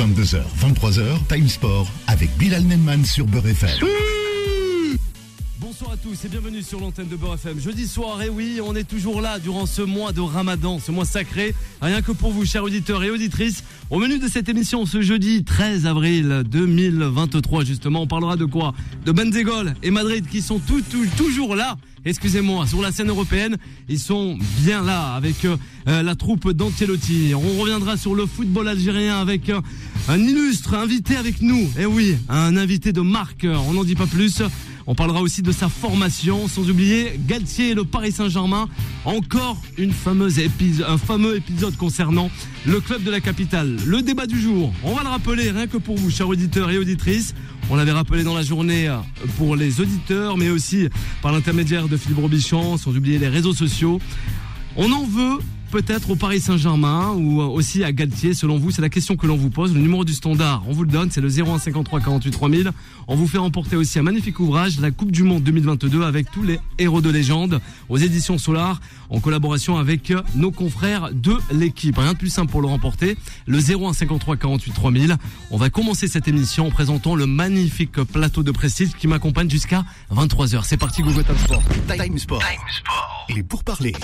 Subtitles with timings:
[0.00, 3.86] 22h, 23h, Time Sport avec Bilal Nenman sur Beurre FM.
[5.58, 7.60] Bonsoir à tous et bienvenue sur l'antenne de Beurre FM.
[7.60, 11.04] Jeudi soir, et oui, on est toujours là durant ce mois de Ramadan, ce mois
[11.04, 11.54] sacré.
[11.82, 13.62] Rien que pour vous, chers auditeurs et auditrices.
[13.90, 18.72] Au menu de cette émission, ce jeudi 13 avril 2023, justement, on parlera de quoi?
[19.04, 20.80] De Benzegol et Madrid qui sont tout,
[21.18, 23.56] toujours là excusez-moi, sur la scène européenne.
[23.88, 25.56] Ils sont bien là avec euh,
[26.02, 27.32] la troupe d'Ancelotti.
[27.34, 29.60] On reviendra sur le football algérien avec euh,
[30.10, 31.70] un illustre invité avec nous.
[31.78, 34.42] Eh oui, un invité de marque, on n'en dit pas plus.
[34.88, 38.68] On parlera aussi de sa formation, sans oublier Galtier et le Paris Saint-Germain.
[39.04, 42.28] Encore un fameux épisode concernant
[42.66, 43.76] le club de la capitale.
[43.86, 46.78] Le débat du jour, on va le rappeler rien que pour vous, chers auditeurs et
[46.78, 47.32] auditrices.
[47.70, 48.96] On l'avait rappelé dans la journée euh,
[49.38, 50.88] pour les auditeurs, mais aussi
[51.22, 54.00] par l'intermédiaire de Philippe Robichon, sans oublier les réseaux sociaux.
[54.74, 55.38] On en veut
[55.70, 59.36] peut-être au Paris Saint-Germain ou aussi à Galtier selon vous C'est la question que l'on
[59.36, 59.72] vous pose.
[59.72, 62.72] Le numéro du standard, on vous le donne, c'est le 0153 48 3000.
[63.06, 66.42] On vous fait remporter aussi un magnifique ouvrage, la Coupe du Monde 2022 avec tous
[66.42, 71.96] les héros de légende aux éditions Solar en collaboration avec nos confrères de l'équipe.
[71.96, 73.16] Rien de plus simple pour le remporter.
[73.46, 75.16] Le 0153 48 3000.
[75.50, 79.84] On va commencer cette émission en présentant le magnifique plateau de prestige qui m'accompagne jusqu'à
[80.12, 80.62] 23h.
[80.64, 81.62] C'est parti Google Time Sport.
[81.96, 82.42] Time Sport.
[83.48, 83.94] Pour parler.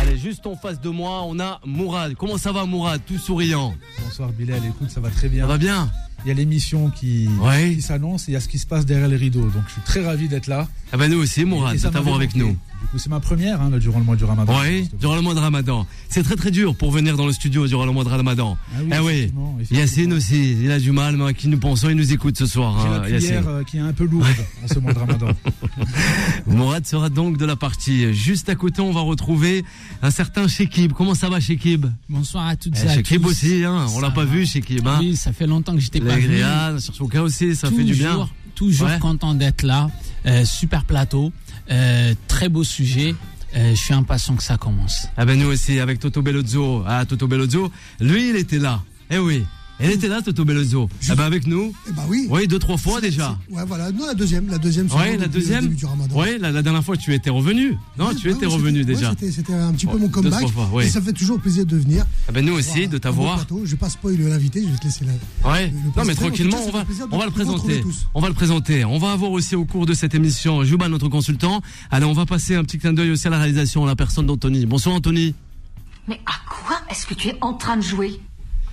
[0.00, 2.14] Allez, juste en face de moi, on a Mourad.
[2.14, 3.74] Comment ça va Mourad Tout souriant?
[4.04, 5.42] Bonsoir Bilal, écoute, ça va très bien.
[5.42, 5.90] Ça va bien?
[6.24, 7.74] Il y a l'émission qui, Ouais.
[7.76, 9.42] qui s'annonce et il y a ce qui se passe derrière les rideaux.
[9.42, 10.68] Donc je suis très ravi d'être là.
[10.92, 12.56] Ah ben nous aussi Mourad, de t'avoir avec nous.
[12.80, 14.54] Du coup, c'est ma première hein, là, durant le mois du Ramadan.
[14.62, 15.84] Oui, durant le mois de Ramadan.
[16.08, 18.56] C'est très très dur pour venir dans le studio durant le mois de Ramadan.
[18.72, 19.12] Ah oui, eh oui.
[19.14, 19.80] effectivement, effectivement.
[19.80, 22.78] Yacine aussi, il a du mal, mais qui nous pensons, il nous écoute ce soir.
[22.80, 23.26] J'ai hein, la Yacine.
[23.28, 24.28] cuillère euh, qui est un peu lourde
[24.64, 25.26] en ce mois de Ramadan.
[26.46, 28.12] Mourad sera donc de la partie.
[28.14, 29.64] Juste à côté, on va retrouver
[30.02, 30.92] un certain Shekib.
[30.92, 31.86] Comment ça va Shekib?
[32.08, 33.28] Bonsoir à toutes eh, et à Shekib tous.
[33.30, 34.32] aussi, hein, on l'a pas va.
[34.32, 34.86] vu Shekib.
[34.86, 34.98] Hein.
[35.00, 36.28] Oui, ça fait longtemps que j'étais pas venu.
[36.28, 38.10] L'agréable, sur son cas aussi, ça fait du bien.
[38.12, 38.98] Toujours- Toujours Ouais.
[38.98, 39.88] content d'être là.
[40.26, 41.32] Euh, super plateau,
[41.70, 43.14] euh, très beau sujet.
[43.56, 45.06] Euh, je suis impatient que ça commence.
[45.16, 46.82] Ah ben nous aussi, avec Toto Bellozzo.
[46.86, 47.70] Ah, Toto Bellozzo,
[48.00, 48.82] lui, il était là.
[49.10, 49.44] Eh oui,
[49.80, 50.88] il était là, Toto Bellozzo.
[51.08, 52.26] Ah ben avec nous, Eh bah oui.
[52.30, 53.38] oui, deux, trois fois déjà.
[53.50, 53.92] Ouais, voilà.
[53.92, 54.48] Non, la deuxième.
[54.48, 54.86] La deuxième.
[54.92, 55.62] Ouais, la le deuxième.
[55.62, 56.14] début du Ramadan.
[56.16, 57.76] Ouais, la, la dernière fois, tu étais revenu.
[57.98, 59.10] Non, Ouais, tu ouais, étais revenu c'était- déjà.
[59.10, 60.40] ouais, c'était- un petit peu mon deux, comeback.
[60.40, 60.86] trois fois, ouais.
[60.86, 62.04] Et ça fait toujours plaisir de venir.
[62.28, 63.46] Ah ben nous aussi, de t'avoir.
[63.64, 65.12] Je vais pas spoiler l'invité, je vais te laisser là.
[65.50, 65.68] Ouais.
[65.68, 67.82] Le Non mais tranquillement, cas, on va, on va le présenter.
[68.14, 68.84] On va le présenter.
[68.84, 71.62] On va avoir aussi au cours de cette émission Juba, notre consultant.
[71.90, 74.26] Allez, on va passer un petit clin d'œil aussi à la réalisation, à la personne
[74.26, 74.66] d'Anthony.
[74.66, 75.34] Bonsoir Anthony.
[76.08, 78.18] Mais à quoi est-ce que tu es en train de jouer?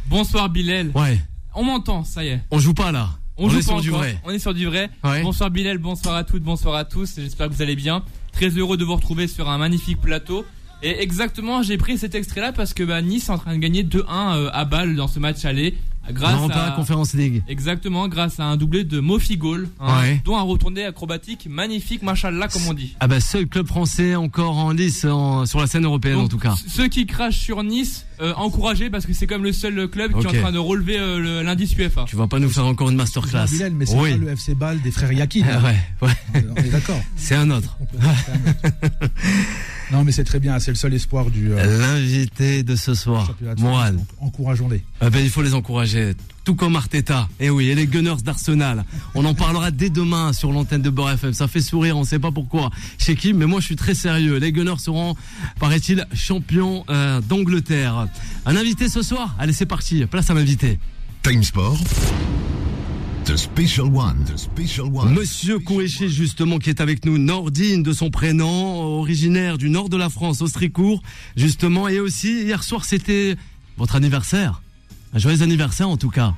[0.08, 0.92] Bonsoir Bilal.
[0.94, 1.20] Ouais.
[1.56, 2.42] On m'entend, ça y est.
[2.52, 3.10] On joue pas là.
[3.38, 4.20] On, joue est pas sur du vrai.
[4.24, 4.90] On est sur du vrai.
[5.04, 5.24] Ouais.
[5.24, 7.16] Bonsoir Bilal, bonsoir à toutes, bonsoir à tous.
[7.18, 8.04] J'espère que vous allez bien.
[8.32, 10.46] Très heureux de vous retrouver sur un magnifique plateau.
[10.84, 13.84] Et exactement, j'ai pris cet extrait-là parce que bah, Nice est en train de gagner
[13.84, 15.76] 2-1 euh, à balle dans ce match aller.
[16.12, 16.70] Grâce non, pas à...
[16.70, 17.44] la Conférence League.
[17.48, 20.22] Exactement, grâce à un doublé de Mofi Gol, hein, Ouais.
[20.24, 22.96] dont un retourné acrobatique magnifique, machallah comme on dit.
[23.00, 26.38] Ah bah seul club français encore en lice en- sur la scène européenne en tout
[26.38, 26.56] cas.
[26.68, 30.26] Ceux qui crachent sur Nice, euh, encouragés parce que c'est comme le seul club qui
[30.26, 32.06] est en train de relever euh, l'indice UEFA.
[32.08, 33.48] Tu vas pas nous faire encore une masterclass.
[33.52, 34.12] Bilal, mais c'est oui.
[34.12, 35.42] pas le FC Ball des frères Yakin.
[35.52, 35.76] Ah ouais,
[36.08, 36.46] ouais.
[36.52, 37.00] On est d'accord.
[37.16, 37.78] C'est un autre.
[37.80, 39.14] On peut- c'est un autre.
[39.92, 40.60] non, mais c'est très bien.
[40.60, 43.36] C'est le seul espoir du euh, L'invité de ce soir,
[44.20, 44.84] Encourageons-les.
[45.02, 46.14] Ah ben, il faut les encourager.
[46.44, 47.28] Tout comme Arteta.
[47.40, 48.86] Et oui, et les Gunners d'Arsenal.
[49.16, 51.34] On en parlera dès demain sur l'antenne de Beurre FM.
[51.34, 52.70] Ça fait sourire, on sait pas pourquoi.
[53.00, 54.38] Chez qui, mais moi je suis très sérieux.
[54.38, 55.16] Les Gunners seront,
[55.60, 58.08] paraît-il, champions euh, d'Angleterre.
[58.46, 59.36] Un invité ce soir?
[59.40, 60.06] Allez, c'est parti.
[60.06, 60.80] Place à l'invité.
[61.24, 61.80] Time Sport.
[63.26, 64.24] The Special One.
[64.26, 65.14] The Special One.
[65.14, 69.98] Monsieur Kouéché, justement, qui est avec nous, Nordine de son prénom, originaire du nord de
[69.98, 71.02] la France, Austricourt,
[71.36, 71.88] justement.
[71.88, 73.36] Et aussi, hier soir, c'était
[73.78, 74.62] votre anniversaire.
[75.14, 76.36] Un joyeux anniversaire, en tout cas.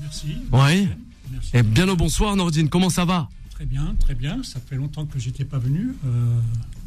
[0.00, 0.36] Merci.
[0.52, 0.88] Oui.
[1.30, 1.50] Merci.
[1.54, 2.68] Et bien le bonsoir, Nordine.
[2.70, 3.28] Comment ça va?
[3.50, 4.42] Très bien, très bien.
[4.42, 6.40] Ça fait longtemps que j'étais pas venu euh,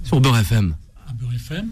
[0.03, 0.75] Sur Beurre FM.
[1.07, 1.69] à Beurre FM.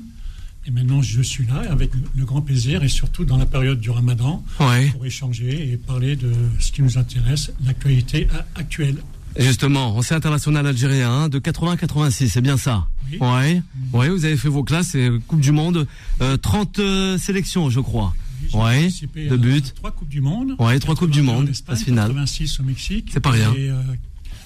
[0.66, 3.90] Et maintenant, je suis là avec le- grand plaisir et surtout dans la période du
[3.90, 4.90] ramadan Oui.
[4.91, 8.95] pour échanger et parler de ce qui nous intéresse, l'actualité actuelle.
[9.38, 13.18] Justement, ancien international algérien hein, de 80-86, c'est bien ça Oui.
[13.19, 13.62] Ouais.
[13.92, 15.86] Ouais, vous avez fait vos classes et Coupe du Monde,
[16.21, 18.13] euh, 30 euh, sélections, je crois.
[18.51, 19.74] J'ai Ouais, participé de à but.
[19.75, 20.56] Trois Coupes du Monde.
[20.59, 22.07] Ouais, trois Coupes du 81 en Monde, phase finale.
[22.09, 23.09] 86 au Mexique.
[23.12, 23.54] C'est pas rien.
[23.54, 23.81] Et euh,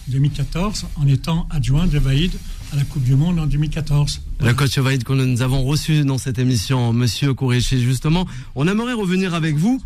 [0.07, 2.31] 2014 en étant adjoint de Vaïd
[2.71, 4.21] à la Coupe du Monde en 2014.
[4.41, 8.25] Le coach Vaïd que nous avons reçu dans cette émission, Monsieur Kouréchi, justement.
[8.55, 9.81] On aimerait revenir avec vous.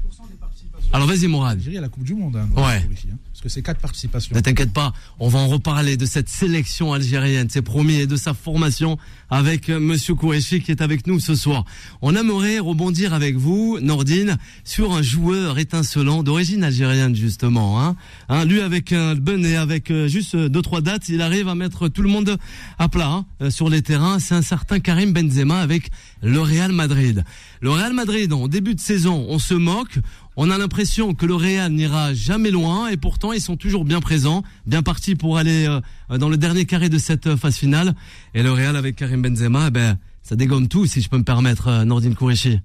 [0.93, 1.57] Alors vas-y Mourad.
[1.57, 2.35] L'Algérie à la Coupe du Monde.
[2.35, 2.85] hein, Ouais.
[2.93, 4.35] ici, hein, parce que c'est quatre participations.
[4.35, 8.17] Ne t'inquiète pas, on va en reparler de cette sélection algérienne, c'est promis, et de
[8.17, 8.97] sa formation
[9.29, 11.63] avec euh, Monsieur Kourechi qui est avec nous ce soir.
[12.01, 17.81] On aimerait rebondir avec vous, Nordine, sur un joueur étincelant d'origine algérienne justement.
[17.81, 17.95] Hein.
[18.27, 21.47] Hein, lui avec un bon et avec euh, juste euh, deux trois dates, il arrive
[21.47, 22.37] à mettre tout le monde
[22.79, 24.19] à plat hein, sur les terrains.
[24.19, 25.89] C'est un certain Karim Benzema avec
[26.21, 27.23] le Real Madrid.
[27.61, 29.97] Le Real Madrid, en début de saison, on se moque.
[30.37, 33.99] On a l'impression que le Real n'ira jamais loin et pourtant ils sont toujours bien
[33.99, 37.93] présents, bien partis pour aller euh, dans le dernier carré de cette euh, phase finale.
[38.33, 41.25] Et le Real avec Karim Benzema, eh ben ça dégomme tout si je peux me
[41.25, 42.59] permettre, euh, Nordine Kourechi.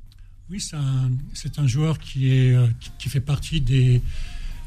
[0.49, 2.57] Oui, c'est un, joueur qui, est,
[3.01, 4.01] qui, fait partie des,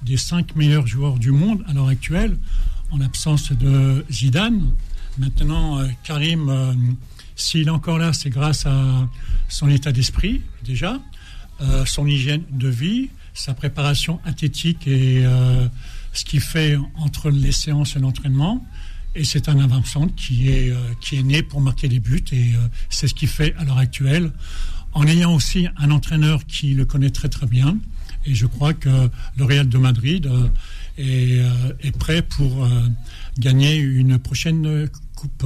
[0.04, 2.38] des cinq meilleurs joueurs du monde à l'heure actuelle,
[2.92, 4.74] en absence de Zidane.
[5.18, 6.86] Maintenant, Karim,
[7.38, 9.08] s'il est encore là, c'est grâce à
[9.48, 11.00] son état d'esprit, déjà,
[11.62, 15.68] euh, son hygiène de vie, sa préparation athlétique et euh,
[16.14, 18.66] ce qu'il fait entre les séances et l'entraînement.
[19.16, 22.54] Et c'est un avançant qui est, euh, qui est né pour marquer des buts et
[22.90, 24.32] c'est ce qu'il fait à l'heure actuelle
[24.94, 27.78] en ayant aussi un entraîneur qui le connaît très très bien.
[28.26, 30.30] Et je crois que le Real de Madrid
[30.98, 31.42] est,
[31.82, 32.68] est prêt pour
[33.38, 35.46] gagner une prochaine Coupe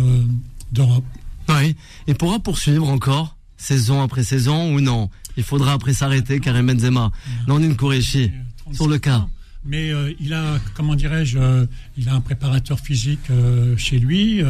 [0.71, 1.06] d'Europe.
[1.50, 1.75] Oui,
[2.07, 3.32] il pourra poursuivre encore,
[3.63, 5.10] saison après saison ou non?
[5.38, 7.12] Il faudra après s'arrêter, Karim Benzema.
[7.48, 8.31] Nordine Kourechi,
[8.71, 9.27] sur le cas.
[9.65, 11.65] Mais euh, il a, comment dirais-je, euh,
[11.98, 14.42] il a un préparateur physique euh, chez lui.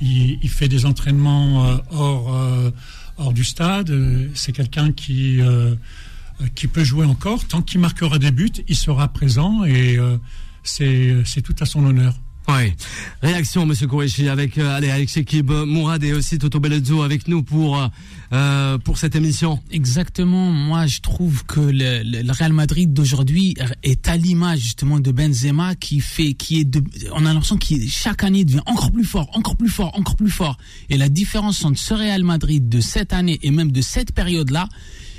[0.00, 2.72] il, il fait des entraînements hors,
[3.18, 3.92] hors du stade.
[4.34, 5.40] C'est quelqu'un qui,
[6.54, 7.46] qui peut jouer encore.
[7.46, 9.98] Tant qu'il marquera des buts, il sera présent et
[10.62, 12.14] c'est tout à son honneur.
[12.48, 12.72] Oui.
[13.20, 17.28] Réaction, Monsieur Kourechi, avec euh, allez, avec Shekib euh, Mourad et aussi Toto Bellezzo avec
[17.28, 17.88] nous pour euh,
[18.32, 19.60] euh, pour cette émission.
[19.70, 20.50] Exactement.
[20.50, 25.12] Moi, je trouve que le, le- le Real Madrid d'aujourd'hui est à l'image justement de
[25.12, 29.04] Benzema qui fait, qui est de, on a l'impression qu'il chaque année devient encore plus
[29.04, 30.56] fort, encore plus fort, encore plus fort.
[30.88, 34.68] Et la différence entre ce Real Madrid de cette année et même de cette période-là,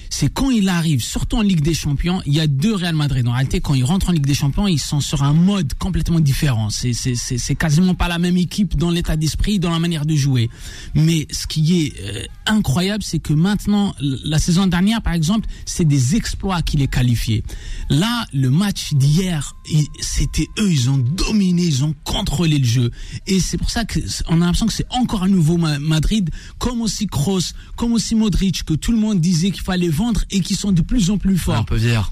[0.09, 3.27] c'est quand il arrive, surtout en Ligue des Champions, il y a deux Real Madrid.
[3.27, 6.19] En réalité, quand ils rentrent en Ligue des Champions, ils sont sur un mode complètement
[6.19, 6.69] différent.
[6.69, 10.49] C'est, quasiment pas la même équipe dans l'état d'esprit, dans la manière de jouer.
[10.95, 15.85] Mais ce qui est euh, incroyable, c'est que maintenant, la saison dernière, par exemple, c'est
[15.85, 17.43] des exploits qui les qualifiaient.
[17.89, 19.55] Là, le match d'hier,
[19.99, 22.91] c'était eux, ils ont dominé, ils ont contrôlé le jeu.
[23.27, 25.79] Et c'est pour ça que c- on a l'impression que c'est encore un nouveau Ma-
[25.79, 30.21] Madrid, comme aussi Kroos, comme aussi Modric, que tout le monde disait qu'il fallait vendre
[30.31, 31.55] et qui sont de plus en plus forts.
[31.55, 32.09] Un peu vierge.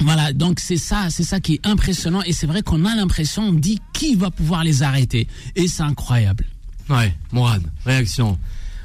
[0.00, 3.42] Voilà, donc c'est ça, c'est ça qui est impressionnant et c'est vrai qu'on a l'impression,
[3.48, 5.26] on dit qui va pouvoir les arrêter
[5.56, 6.44] et c'est incroyable.
[6.88, 8.38] Ouais, Mourad, réaction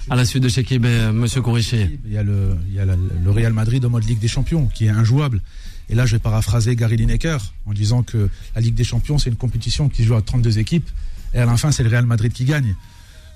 [0.10, 1.78] à la suite de Shekib et euh, Monsieur Kourechi.
[2.06, 2.96] Il y a, le, il y a la-
[3.26, 5.42] le Real Madrid en mode Ligue des Champions qui est injouable.
[5.90, 9.30] Et là, je vais paraphraser Gary Lineker en disant que la Ligue des Champions, c'est
[9.30, 10.90] une compétition qui se joue à 32 équipes.
[11.34, 12.76] Et à la fin, c'est le Real Madrid qui gagne.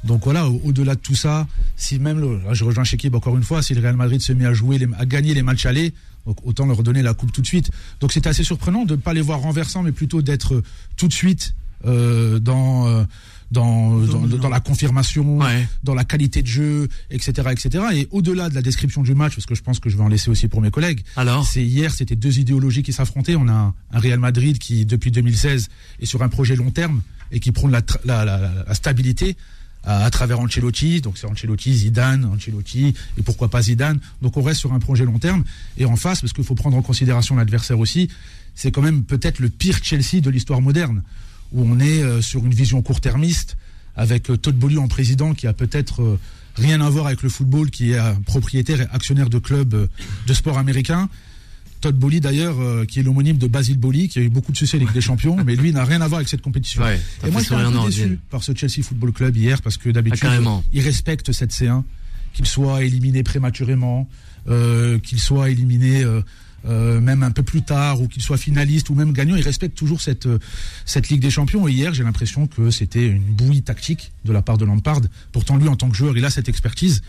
[0.03, 3.35] Donc voilà, au- au-delà de tout ça, si même, le, là, je rejoins Shekib encore
[3.37, 5.65] une fois, si le Real Madrid se met à jouer, les- à gagner les matchs
[5.65, 5.93] allés,
[6.25, 7.71] donc autant leur donner la coupe tout de suite.
[7.99, 10.63] Donc c'était assez surprenant de ne pas les voir renversants, mais plutôt d'être euh,
[10.97, 11.53] tout de suite
[11.85, 13.03] euh, dans, euh,
[13.51, 15.67] dans, dans, dans la confirmation, Ouais.
[15.83, 17.85] dans la qualité de jeu, etc., etc.
[17.93, 20.07] Et au-delà de la description du match, parce que je pense que je vais en
[20.09, 21.01] laisser aussi pour mes collègues.
[21.15, 21.45] Alors?
[21.45, 23.35] C'est hier, c'était deux idéologies qui s'affrontaient.
[23.35, 25.69] On a un, un Real Madrid qui, depuis 2016,
[26.01, 27.01] est sur un projet long terme
[27.31, 29.37] et qui prône la, tra- la, la- la- la stabilité
[29.87, 31.01] à, travers Ancelotti.
[31.01, 33.99] Donc c'est Ancelotti, Zidane, Ancelotti et pourquoi pas Zidane.
[34.21, 35.43] Donc on reste sur un projet long terme.
[35.77, 38.09] Et en face, parce qu'il faut prendre en considération l'adversaire aussi,
[38.53, 41.03] c'est quand même peut-être le pire Chelsea de l'histoire moderne,
[41.53, 43.55] où on est euh, sur une vision court-termiste
[43.95, 46.19] avec euh, Todd Bowley en président qui a peut-être euh,
[46.55, 49.87] rien à voir avec le football, qui est propriétaire et actionnaire de clubs
[50.27, 51.07] de sport américains.
[51.81, 54.57] Todd Bowley d'ailleurs, euh, qui est l'homonyme de Basil Bowley, qui a eu beaucoup de
[54.57, 56.81] succès avec des champions, mais lui n'a rien à voir avec cette compétition.
[56.81, 59.77] Ouais, et moi fait j'étais un peu déçu par ce Chelsea Football Club hier parce
[59.77, 61.83] que d'habitude Ah, il respecte cette C1,
[62.33, 64.07] qu'il soit éliminé prématurément,
[64.49, 66.21] euh, qu'il soit éliminé euh,
[66.65, 69.77] euh, même un peu plus tard ou qu'il soit finaliste ou même gagnant, il respecte
[69.77, 70.27] toujours cette
[70.85, 71.67] cette Ligue des Champions.
[71.67, 75.01] Et hier, j'ai l'impression que c'était une bouillie tactique de la part de Lampard.
[75.31, 77.01] Pourtant, lui, en tant que joueur, il a cette expertise.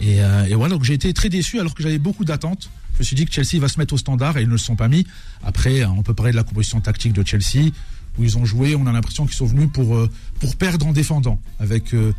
[0.00, 2.68] Et, et voilà, donc j'ai été très déçu alors que j'avais beaucoup d'attentes.
[2.94, 4.58] Je me suis dit que Chelsea va se mettre au standard et ils ne le
[4.58, 5.06] sont pas mis.
[5.42, 7.70] Après, euh, on peut parler de la composition tactique de Chelsea
[8.18, 8.74] où ils ont joué.
[8.76, 10.08] On a l'impression qu'ils sont venus pour euh,
[10.40, 12.12] pour perdre en défendant avec euh,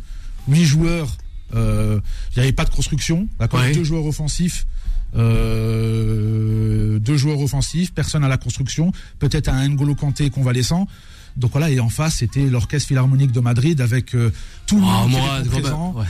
[0.48, 1.08] huit joueurs.
[1.54, 2.00] euh,
[2.34, 3.60] Il n'y avait pas de construction, d'accord?
[3.60, 3.72] Ouais.
[3.74, 4.66] Deux joueurs offensifs.
[5.16, 10.86] euh, deux joueurs offensifs, personne à la construction, peut-être un N'Golo Kanté convalescent.
[11.36, 14.32] Donc voilà, et en face, c'était l'orchestre philharmonique de Madrid avec euh,
[14.66, 16.06] tout le Oh, monde qui était présent même, ouais.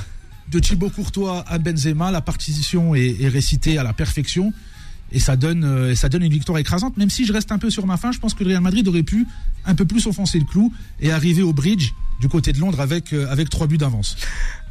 [0.50, 4.52] De Thibaut Courtois à Benzema, la partition est, est récitée à la perfection.
[5.12, 6.96] et ça donne, euh, et ça donne une victoire écrasante.
[6.96, 8.86] Même si je reste un peu sur ma fin, je pense que le Real Madrid
[8.88, 9.26] aurait pu
[9.64, 13.12] un peu plus offenser le clou et arriver au bridge du côté de Londres avec,
[13.12, 14.16] euh, avec trois buts d'avance.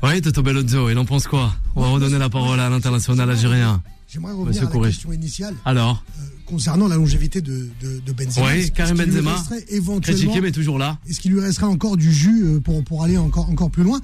[0.04, 3.82] Oui, Toto Bellozzo, il en pense quoi On va redonner la parole à l'international algérien.
[4.12, 6.04] J'aimerais revenir Monsieur à la question initiale Alors,
[6.46, 8.46] concernant la longévité de, de, de Benzema.
[8.48, 11.00] Oui, Est-ce Karim qu'il lui Benzema, critiqué mais toujours là.
[11.10, 14.00] Est-ce qu'il lui resterait encore du jus euh, pour, pour aller encore, encore plus loin?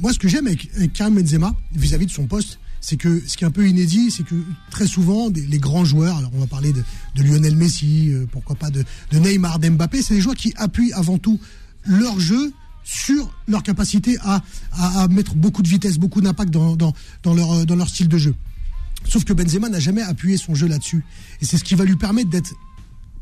[0.00, 3.44] Moi, ce que j'aime avec, Karim Benzema, vis-à-vis de son poste, c'est que ce qui
[3.44, 4.34] est un peu inédit, c'est que
[4.70, 8.70] très souvent, les grands joueurs, alors on va parler de, Lionel Messi, euh, pourquoi pas
[8.70, 11.40] de, Neymar, d'Mbappé, c'est des joueurs qui appuient avant tout
[11.86, 14.42] leur jeu sur leur capacité à,
[15.08, 18.34] mettre beaucoup de vitesse, beaucoup d'impact leur, euh, dans leur style de jeu.
[19.08, 21.04] Sauf que Benzema n'a jamais appuyé son jeu là-dessus.
[21.40, 22.54] Et c'est ce qui va lui permettre d'être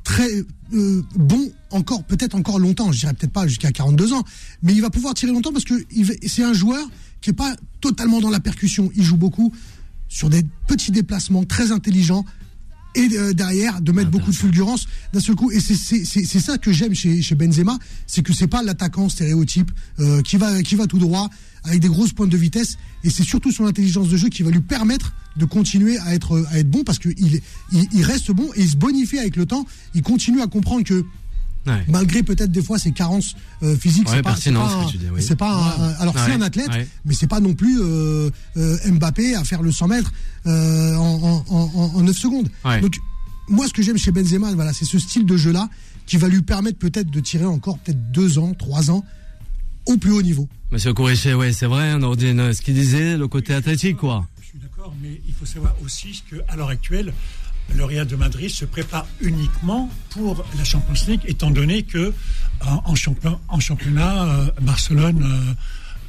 [0.05, 0.29] très
[0.75, 2.93] euh, bon encore peut-être encore longtemps.
[2.93, 4.25] Je dirais peut-être pas jusqu'à 42 ans.
[4.63, 5.75] Mais il va pouvoir tirer longtemps parce que
[6.27, 6.87] c'est un joueur
[7.21, 8.91] qui est pas totalement dans la percussion.
[8.95, 9.53] Il joue beaucoup
[10.09, 12.25] sur des petits déplacements très intelligents
[12.95, 15.51] et euh, derrière de mettre beaucoup de fulgurance d'un seul coup.
[15.51, 18.63] Et c'est c'est c'est c'est ça que j'aime chez chez Benzema c'est que c'est pas
[18.63, 19.71] l'attaquant stéréotype
[20.01, 21.31] euh, qui va qui va tout droit
[21.65, 22.77] avec des grosses pointes de vitesse.
[23.05, 26.45] Et c'est surtout son intelligence de jeu qui va lui permettre de continuer à être
[26.51, 27.41] à être bon parce que il
[27.73, 29.67] il, il reste bon et il se bonifie avec le temps.
[29.95, 31.05] Il continue à comprendre que
[31.65, 31.85] Ouais.
[31.89, 34.97] malgré peut-être des fois ses carences euh, physiques Ouais, c'est pas c'est pertinent, pas, ce
[35.13, 35.23] oui.
[35.23, 36.89] c'est pas un- alors c'est un athlète ouais.
[37.05, 40.13] mais c'est pas non plus euh, euh, Mbappé à faire le 100 mètres
[40.47, 42.81] euh, en, en, en, en 9 secondes Ouais.
[42.81, 42.97] donc
[43.49, 45.69] moi ce que j'aime chez Benzema voilà c'est ce style de jeu là
[46.07, 49.05] qui va lui permettre peut-être de tirer encore peut-être deux ans trois ans
[49.87, 53.29] au plus haut niveau Monsieur Kouriché, ouais, c'est vrai, Nordine, euh, ce qu'il disait, le
[53.29, 54.27] côté athlétique, quoi.
[54.41, 57.13] Je suis d'accord, mais il faut savoir aussi qu'à l'heure actuelle,
[57.75, 62.13] le de Madrid se prépare uniquement pour la Champions League, étant donné que
[62.65, 65.55] en, en champion- en championnat, euh, Barcelone euh,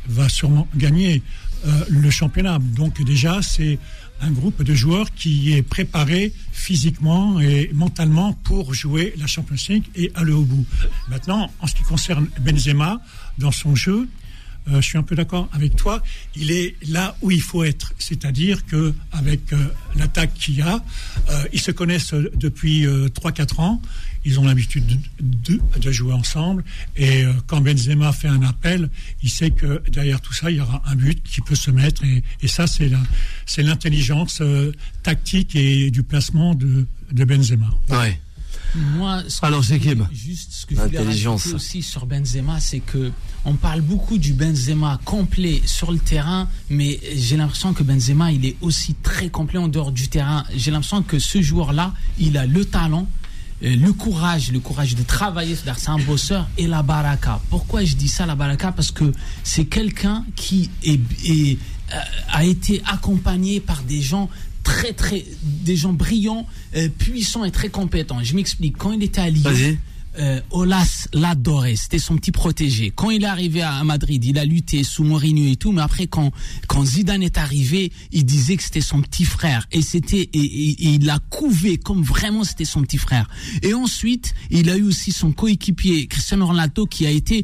[0.07, 1.23] va sûrement gagner
[1.65, 2.59] euh, le championnat.
[2.59, 3.79] Donc déjà, c'est
[4.21, 9.85] un groupe de joueurs qui est préparé physiquement et mentalement pour jouer la Champions League
[9.95, 10.65] et aller au bout.
[11.09, 13.01] Maintenant, en ce qui concerne Benzema,
[13.37, 14.07] dans son jeu,
[14.69, 16.01] euh, je suis un peu d'accord avec toi.
[16.35, 19.57] Il est là où il faut être, c'est-à-dire que avec euh,
[19.95, 20.83] l'attaque qu'il y a,
[21.29, 23.81] euh, ils se connaissent depuis euh, 3-4 ans.
[24.25, 26.63] Ils ont l'habitude de, jouer ensemble.
[26.95, 28.89] Et quand Benzema fait un appel,
[29.21, 32.03] il sait que derrière tout ça, il y aura un but qui peut se mettre.
[32.05, 34.41] Et, ça, c'est l'intelligence
[35.03, 37.69] tactique et du placement de, de Benzema.
[37.89, 38.17] Ouais.
[38.75, 40.07] Moi, ce que Alors, je c'est voulais- Kim.
[40.11, 40.97] Juste ce que je voulais
[41.55, 43.11] aussi sur Benzema, c'est que
[43.45, 48.45] on parle beaucoup du Benzema complet sur le terrain, mais j'ai l'impression que Benzema, il
[48.45, 50.43] est aussi très complet en dehors du terrain.
[50.55, 53.07] J'ai l'impression que ce joueur-là, il a le talent,
[53.63, 57.39] euh, le courage, le courage de travailler, c'est-à-dire c'est un bosseur, et la baraka.
[57.49, 58.71] Pourquoi je dis ça, la baraka?
[58.71, 59.11] Parce que
[59.43, 61.57] c'est quelqu'un qui est, est,
[61.93, 61.97] euh,
[62.31, 64.29] a été accompagné par des gens
[64.63, 68.23] très très des gens brillants, euh, puissants et très compétents.
[68.23, 68.77] Je m'explique.
[68.77, 69.43] Quand il était à Lyon,
[70.19, 72.91] euh, Olas l'adorait, c'était son petit protégé.
[72.95, 75.81] Quand il est arrivé à à Madrid, il a lutté sous Mourinho et tout, mais
[75.81, 76.31] après quand
[76.67, 80.69] quand Zidane est arrivé, il disait que c'était son petit frère et c'était et, et-
[80.83, 83.27] et il l'a couvé comme vraiment c'était son petit frère.
[83.63, 87.43] Et ensuite, il a eu aussi son coéquipier Cristiano Ronaldo qui a été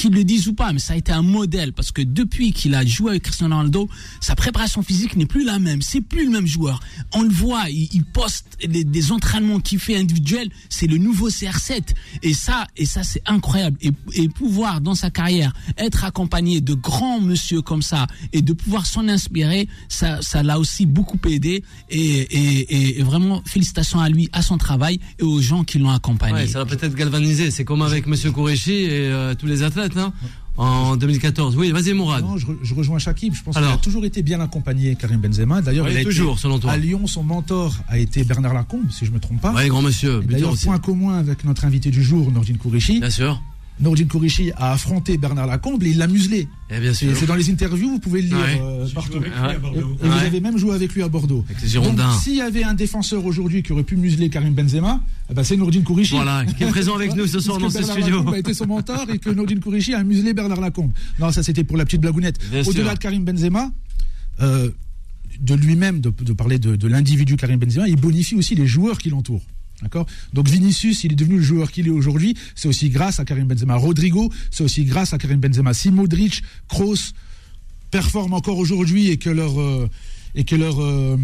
[0.00, 2.74] qu'ils le disent ou pas, mais ça a été un modèle parce que depuis qu'il
[2.74, 3.86] a joué avec Cristiano Ronaldo,
[4.22, 5.82] sa préparation physique n'est plus la même.
[5.82, 6.80] C'est plus le même joueur.
[7.12, 10.48] On le voit, il, poste des, entraînements qu'il fait individuels.
[10.70, 11.82] C'est le nouveau CR7
[12.22, 13.76] et ça, et ça c'est incroyable.
[13.82, 18.86] Et, pouvoir dans sa carrière être accompagné de grands monsieur comme ça et de pouvoir
[18.86, 21.62] s'en inspirer, ça, ça l'a aussi beaucoup aidé.
[21.90, 26.46] Et, vraiment félicitations à lui, à son travail et aux gens qui l'ont accompagné.
[26.46, 27.50] Ça va peut-être galvaniser.
[27.50, 30.12] C'est comme avec Monsieur Kourichi et euh, tous les athlètes, hein,
[30.56, 31.56] en 2014.
[31.56, 32.22] Oui, vas-y, Mourad.
[32.24, 33.34] Non, je, re- je rejoins Shakib.
[33.34, 35.62] Je pense qu'il a toujours été bien accompagné, Karim Benzema.
[35.62, 36.72] D'ailleurs, Oui, il a toujours, été- selon toi.
[36.72, 39.52] À Lyon, son mentor a été Bernard Lacombe, si je me trompe pas.
[39.52, 40.20] Ouais, grand monsieur.
[40.20, 43.00] D'ailleurs, point commun avec notre invité du jour, Nordine Kourichi.
[43.00, 43.40] Bien sûr.
[43.80, 46.48] Nordine Kourichi a affronté Bernard Lacombe et il l'a muselé.
[46.70, 47.16] Et bien sûr.
[47.16, 48.60] C'est dans les interviews, vous pouvez le lire Ouais.
[48.62, 49.12] euh, partout.
[49.12, 49.54] joué avec lui Ouais.
[49.54, 49.96] à Bordeaux.
[50.02, 51.44] Et vous avez même joué avec lui à Bordeaux.
[51.48, 52.10] Avec les Girondins.
[52.12, 55.42] Donc, s'il y avait un défenseur aujourd'hui qui aurait pu museler Karim Benzema, eh ben,
[55.44, 56.14] c'est Nordine Kourichi.
[56.14, 58.18] Voilà, qui est présent avec nous ce soir Parce dans que ce Bernard studio.
[58.18, 60.92] Lacombe a été son mentor et que Nordine Kourichi a muselé Bernard Lacombe.
[61.18, 62.38] Non, ça c'était pour la petite blagounette.
[62.66, 63.70] Au-delà de Karim Benzema,
[64.42, 64.70] euh,
[65.40, 68.98] de lui-même, de, de parler de, de l'individu Karim Benzema, il bonifie aussi les joueurs
[68.98, 69.42] qui l'entourent.
[70.32, 73.46] Donc Vinicius, il est devenu le joueur qu'il est aujourd'hui, c'est aussi grâce à Karim
[73.46, 73.76] Benzema.
[73.76, 75.74] Rodrigo, c'est aussi grâce à Karim Benzema.
[75.74, 77.12] Si Modric, Kroos
[77.90, 79.88] performent encore aujourd'hui et que leur euh,
[80.34, 81.16] et que leur euh,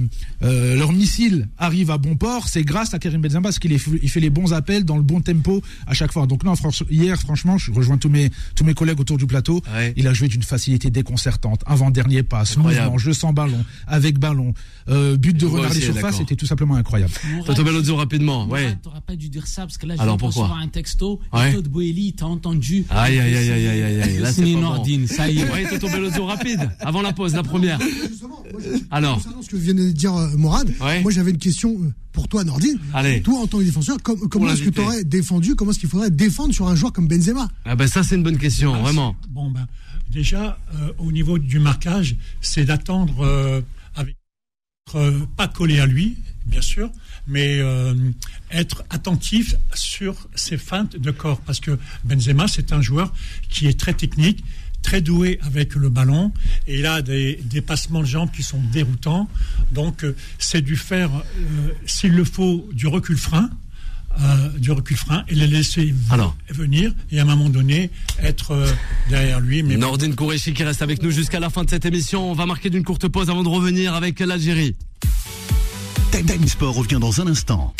[0.42, 3.78] euh, leur missile arrive à bon port, c'est grâce à Karim Benzema parce qu'il il
[4.10, 6.26] fait les bons appels dans le bon tempo à chaque fois.
[6.26, 9.62] Donc non, franch- hier, franchement, je rejoins tous mes tous mes collègues autour du plateau.
[9.74, 9.92] Ouais.
[9.96, 11.62] Il a joué d'une facilité déconcertante.
[11.66, 12.84] Avant dernier passe, Incroyable.
[12.84, 14.54] mouvement, jeu sans ballon, avec ballon,
[14.88, 17.12] euh, but de renard des surfaces, c'était tout simplement incroyable.
[17.44, 18.46] Toto Bellozzo, rapidement.
[18.48, 18.76] Ouais.
[18.82, 21.20] T'aurais pas dû dire ça parce que là, je Alors, pourquoi recevoir un texto.
[21.32, 21.50] Ouais.
[21.50, 22.84] Et Todd Boehly, t'as entendu.
[22.90, 24.18] Aïe, aïe, aïe, aïe, aïe, aïe, aïe.
[24.18, 24.60] Là, c'est pas bon.
[24.60, 25.50] Nordine, ça y est.
[25.50, 26.70] Ouais, Toto Bellozzo, rapide.
[26.80, 27.78] Avant la pause, la première.
[27.80, 29.16] Justement, moi, je- Alors.
[29.16, 31.02] concernant ce que vient de dire euh, Morad, Ouais.
[31.02, 32.78] moi j'avais une question euh, pour toi, Nordine.
[32.94, 33.20] Allez.
[33.22, 35.88] Toi, en tant que défenseur, com- comment est-ce que tu aurais défendu Comment est-ce qu'il
[35.88, 37.48] faudrait défendre sur un joueur comme Benzema?
[37.64, 39.16] Ah ben ça, c'est une bonne question, Ah, vraiment.
[39.28, 39.66] Bon, ben,
[40.10, 43.60] déjà, euh, au niveau du marquage, c'est d'attendre euh,
[43.94, 44.16] avec.
[44.94, 46.90] euh, pas collé à lui, bien sûr,
[47.26, 47.92] mais euh,
[48.52, 51.40] être attentif sur ses feintes de corps.
[51.40, 53.12] Parce que Benzema, c'est un joueur
[53.50, 54.44] qui est très technique,
[54.86, 56.32] très doué avec le ballon,
[56.68, 59.28] et il a des, des passements de jambes qui sont déroutants.
[59.72, 63.50] Donc, euh, c'est du faire, euh, s'il le faut, du recul-frein.
[64.20, 66.34] euh, du recul-frein et le laisser Alors.
[66.48, 67.90] venir et à un moment donné
[68.22, 68.66] être euh,
[69.10, 69.62] derrière lui.
[69.62, 72.30] Mais Nordine Kourechi qui reste avec nous jusqu'à la fin de cette émission.
[72.30, 74.74] On va marquer d'une courte pause avant de revenir avec l'Algérie.
[76.12, 77.74] Time Sport revient dans un instant.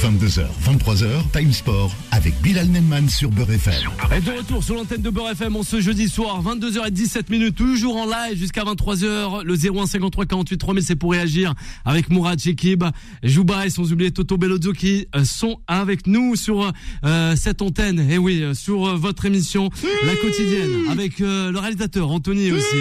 [0.00, 3.74] 22h, 23h, Time Sport avec Bilal Nenman sur Beurre FM.
[4.16, 7.96] Et de retour sur l'antenne de Beurre FM en ce jeudi soir, 22h17 minutes, toujours
[7.96, 9.42] en live jusqu'à 23h.
[9.44, 11.52] Le 0153 48 3000, c'est pour réagir
[11.84, 12.82] avec Mourad Chekib,
[13.22, 16.72] Jouba et sans oublier Toto Bellozzo qui euh, sont avec nous sur
[17.04, 18.10] euh, cette antenne.
[18.10, 19.68] Et oui, euh, sur votre émission
[20.06, 22.76] La Quotidienne avec le réalisateur Anthony aussi.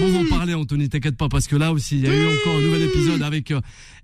[0.00, 2.26] Bon, on en parler, Anthony, t'inquiète pas, parce que là aussi, il y a eu
[2.26, 3.52] encore un nouvel épisode avec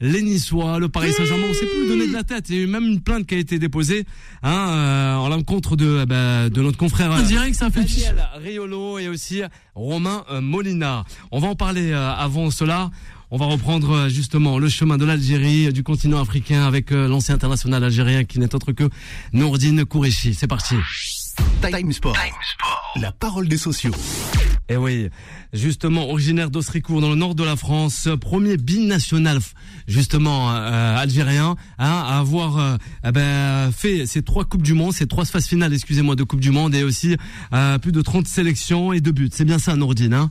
[0.00, 1.47] les Niçois, le Paris Saint-Germain.
[1.50, 2.49] On sait plus où donner de la tête.
[2.49, 4.05] Il eu même une plainte qui a été déposée
[4.43, 7.11] hein, euh, en l'encontre de, euh, bah, de notre confrère.
[7.12, 9.43] On dirait que ça fait Daniel Riolo et aussi
[9.75, 11.05] Romain euh, Molina.
[11.31, 12.90] On va en parler euh, avant cela.
[13.31, 18.25] On va reprendre justement le chemin de l'Algérie, du continent africain avec l'ancien international algérien
[18.25, 18.90] qui n'est autre que
[19.33, 20.35] Nourdine Kourechi.
[20.35, 20.75] C'est parti.
[21.62, 22.16] Time Sport.
[22.97, 23.92] La parole des sociaux.
[24.68, 25.09] Eh oui,
[25.52, 29.38] justement, originaire d'Osricourt, dans le nord de la France, premier binational,
[29.88, 34.92] justement, euh, algérien, hein, à avoir euh, eh ben, fait ces trois Coupes du Monde,
[34.92, 37.16] ces trois phases finales, excusez-moi, de Coupe du Monde, et aussi
[37.52, 39.28] euh, plus de 30 sélections et deux buts.
[39.32, 40.30] C'est bien ça, Nourdine, hein?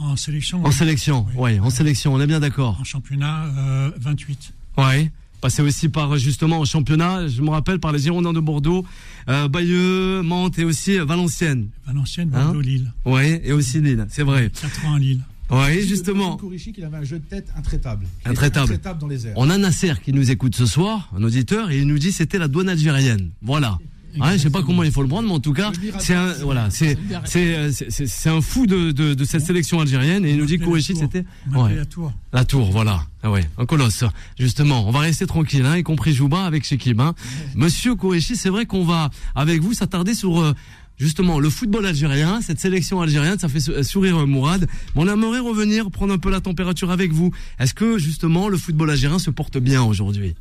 [0.00, 0.72] En sélection, En oui.
[0.72, 2.78] sélection, oui, en sélection, on est bien d'accord.
[2.80, 4.52] en championnat, euh, 28.
[4.78, 5.10] Ouais.
[5.40, 8.84] Passé aussi par justement au championnat, je me rappelle par les Girondins de Bordeaux,
[9.28, 11.68] euh, Bayeux, Mantes et aussi Valenciennes.
[11.86, 12.92] Valenciennes, Hein Bordeaux, Lille.
[13.06, 14.50] Ouais, et aussi Lille, c'est vrai.
[14.60, 15.20] 4 ans à Lille.
[15.50, 16.36] Ouais, justement.
[16.36, 18.06] Kourichi, qu'il avait un jeu de tête intraitable.
[18.24, 18.64] Il Intraitable.
[18.66, 19.32] Intraitable dans les airs.
[19.36, 22.38] On a Nasser qui nous écoute ce soir, un auditeur, et il nous dit c'était
[22.38, 23.30] la douane algérienne.
[23.42, 23.78] Voilà.
[24.18, 26.32] Ouais, je sais pas comment il faut le prendre, mais en tout cas, c'est un,
[26.42, 30.24] voilà, c'est, c'est, euh, c'est, c'est- c'est un fou de, de, de cette sélection algérienne,
[30.24, 32.12] et il nous dit que Kourechi c'était, ouais, la tour.
[32.32, 33.04] la tour, voilà.
[33.22, 34.04] Ah ouais, un colosse.
[34.38, 37.14] Justement, on va rester tranquille, hein, y compris Jouba avec Shekib, hein.
[37.54, 40.54] Monsieur Kourechi, c'est vrai qu'on va, avec vous, s'attarder sur, euh,
[40.98, 44.66] justement, le football algérien, cette sélection algérienne, ça fait sou- sourire euh, Mourad.
[44.94, 47.30] Mais on aimerait revenir, prendre un peu la température avec vous.
[47.58, 50.34] Est-ce que, justement, le football algérien se porte bien aujourd'hui?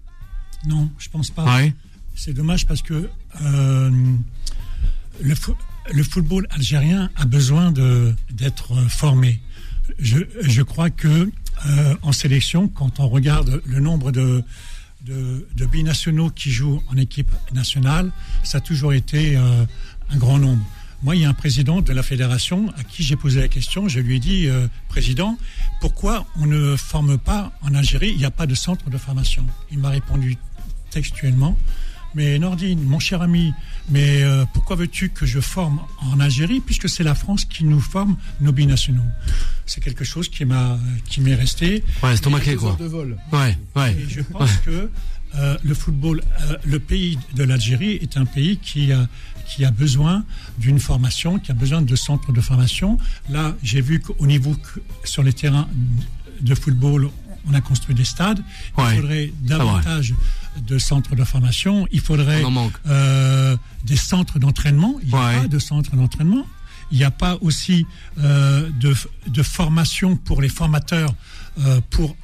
[0.68, 1.46] Non, je pense pas.
[1.56, 1.74] Ouais.
[2.22, 3.10] C'est dommage parce que
[3.46, 3.92] euh,
[5.22, 5.56] le, fo-
[5.94, 9.40] le football algérien a besoin d'être euh, formé.
[10.00, 11.08] Je, crois que
[11.66, 14.44] euh, en sélection, quand on regarde le nombre de,
[15.06, 18.12] de, binationaux qui jouent en équipe nationale,
[18.44, 20.66] ça a toujours été un grand nombre.
[21.02, 23.88] Moi, il y a un président de la fédération à qui j'ai posé la question.
[23.88, 24.50] Je lui ai dit,
[24.90, 25.38] président,
[25.80, 28.10] pourquoi on ne forme pas en Algérie?
[28.12, 29.46] Il n'y a pas de centre de formation.
[29.72, 30.38] Il m'a répondu
[30.92, 31.58] textuellement.
[32.16, 33.54] Mais Nordine, mon cher ami,
[33.90, 37.80] mais euh, pourquoi veux-tu que je forme en Algérie puisque c'est la France qui nous
[37.80, 39.04] forme nos binationaux?
[39.66, 41.84] C'est quelque chose qui m'a qui m'est resté.
[42.02, 42.78] Ouais, estomaqué, Deux quoi.
[42.80, 43.18] de vol.
[43.32, 43.94] Ouais, ouais.
[43.94, 44.90] Et je pense que
[45.36, 49.08] euh, le football, euh, le pays de l'Algérie est un pays qui a,
[49.48, 50.26] qui a besoin
[50.58, 52.98] d'une formation, qui a besoin de centres de formation.
[53.30, 54.56] Là, j'ai vu qu'au niveau
[55.04, 55.68] sur les terrains
[56.42, 57.12] de football,
[57.48, 58.44] on a construit des stades.
[58.78, 58.86] Ouais.
[58.92, 60.14] Il faudrait davantage
[60.58, 61.88] de centres de formation.
[61.92, 62.44] Il faudrait
[62.88, 64.96] euh, des centres d'entraînement.
[65.04, 66.46] Il n'y a pas de centres d'entraînement.
[66.92, 67.86] Il n'y a pas aussi
[68.20, 68.96] euh, de,
[69.28, 71.14] de formation pour les formateurs
[71.60, 72.16] euh, pour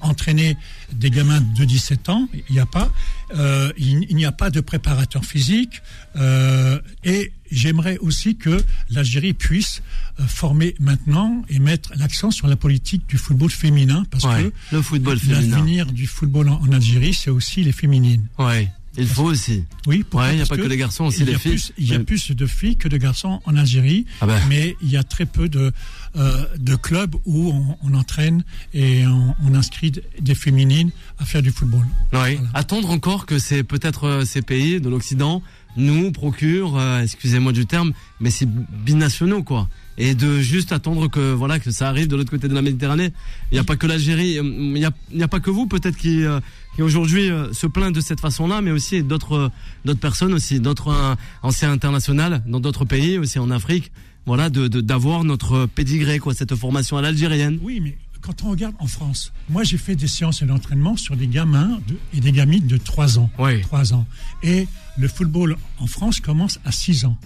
[0.00, 0.56] entraîner
[0.92, 2.28] des gamins de 17 ans.
[2.48, 2.90] Il n'y a pas.
[3.34, 5.82] Euh, il, il n'y a pas de préparateur physique.
[6.16, 9.82] Euh, et j'aimerais aussi que l'Algérie puisse
[10.20, 14.76] euh, former maintenant et mettre l'accent sur la politique du football féminin parce Ouais, que
[14.76, 15.56] le football féminin.
[15.56, 18.26] l'avenir du football en, en Algérie, c'est aussi les féminines.
[18.38, 18.70] Ouais.
[18.98, 19.64] Il faut aussi.
[19.86, 21.52] Oui, Ouais, il n'y a pas que, les garçons, aussi il y les a filles.
[21.52, 24.40] plus- il y a Mais- plus de filles que de garçons en Algérie, Ah ben.
[24.48, 25.72] mais il y a très peu de,
[26.16, 28.42] euh, de clubs où on, on entraîne
[28.74, 31.86] et on, on inscrit des féminines à faire du football.
[32.12, 32.38] Oui.
[32.54, 35.42] Attendre encore que c'est peut-être euh, ces pays de l'Occident
[35.76, 38.48] nous procurent, euh, excusez-moi du terme, mais c'est
[38.84, 39.68] binationaux quoi.
[40.00, 43.12] Et de juste attendre que voilà que ça arrive de l'autre côté de la Méditerranée.
[43.50, 46.38] Il n'y a pas que l'Algérie, il n'y a, pas que vous peut-être qui, euh,
[46.78, 49.48] qui aujourd'hui euh, se plaint de cette façon-là, mais aussi d'autres euh,
[49.84, 53.90] d'autres personnes aussi, d'autres euh, anciens internationaux dans d'autres pays aussi en Afrique.
[54.26, 57.58] Voilà, de d'avoir notre pédigré quoi, cette formation à l'algérienne.
[57.62, 61.26] Oui, mais quand on regarde en France, moi j'ai fait des séances d'entraînement sur des
[61.26, 63.28] gamins de- et des gamines de 3 ans.
[63.40, 63.60] Oui.
[63.62, 64.06] 3 ans.
[64.44, 67.18] Et le football en France commence à 6 ans.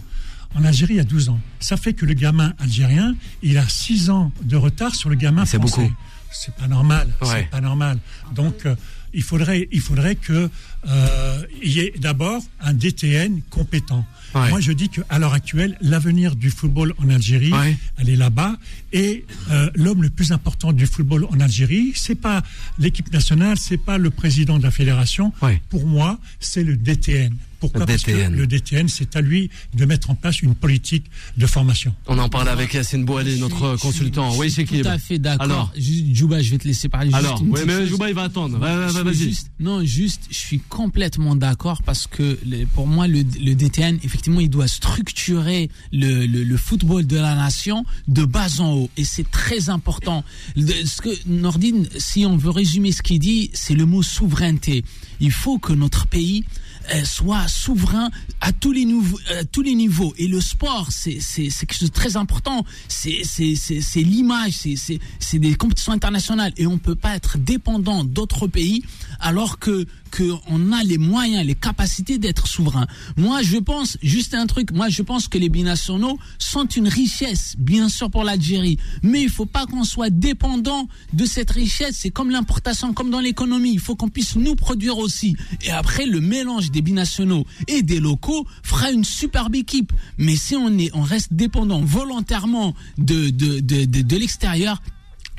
[0.54, 1.40] En Algérie, il y a 12 ans.
[1.60, 5.44] Ça fait que le gamin algérien, il a 6 ans de retard sur le gamin
[5.44, 5.82] C'est français.
[5.82, 5.94] beaucoup.
[6.34, 7.08] C'est pas normal.
[7.20, 7.28] Ouais.
[7.28, 7.98] C'est pas normal.
[8.34, 8.74] Donc, euh,
[9.14, 10.48] il faudrait, il faudrait que
[10.88, 14.04] euh, il y ait d'abord un DTN compétent.
[14.34, 14.48] Ouais.
[14.48, 17.76] Moi, je dis qu'à l'heure actuelle, l'avenir du football en Algérie, Ouais.
[17.98, 18.56] elle est là-bas.
[18.94, 22.42] Et euh, l'homme le plus important du football en Algérie, c'est pas
[22.78, 25.32] l'équipe nationale, c'est pas le président de la fédération.
[25.42, 25.60] Ouais.
[25.68, 27.34] Pour moi, c'est le DTN.
[27.60, 28.32] Pourquoi Le Parce DTN.
[28.32, 31.04] que le DTN, c'est à lui de mettre en place une politique
[31.36, 31.94] de formation.
[32.08, 34.34] On en parle avec Yacine Bouali, notre Je suis- consultant.
[34.36, 35.72] Oui, c'est qui Tout à fait d'accord.
[35.78, 37.10] Juba, je vais te laisser parler.
[37.10, 37.88] Juste Alors, une oui, mais chose.
[37.90, 38.58] Jouba, il va attendre.
[39.60, 42.38] Non, juste, je suis complètement d'accord parce que
[42.74, 47.34] pour moi, le, le DTN, effectivement, il doit structurer le, le, le football de la
[47.34, 48.90] nation de bas en haut.
[48.96, 50.24] Et c'est très important.
[50.56, 54.84] Ce que Nordine, si on veut résumer ce qu'il dit, c'est le mot souveraineté.
[55.20, 56.44] Il faut que notre pays
[57.04, 60.14] soit souverain à tous les niveaux, à tous les niveaux.
[60.18, 62.64] Et le sport, c'est quelque chose de très important.
[62.88, 63.22] C'est
[63.96, 64.54] l'image,
[65.18, 68.82] c'est des compétitions internationales et on peut pas être dépendant d'autres pays
[69.20, 72.86] alors que que on a les moyens, les capacités d'être souverain.
[73.16, 74.70] Moi, je pense juste un truc.
[74.70, 79.30] Moi, je pense que les binationaux sont une richesse, bien sûr pour l'Algérie, mais il
[79.30, 81.96] faut pas qu'on soit dépendant de cette richesse.
[82.00, 83.72] C'est comme l'importation, comme dans l'économie.
[83.72, 85.34] Il faut qu'on puisse nous produire aussi.
[85.62, 89.92] Et après, le mélange des binationaux et des locaux fera une superbe équipe.
[90.18, 94.82] Mais si on est, on reste dépendant volontairement de de de de, de l'extérieur.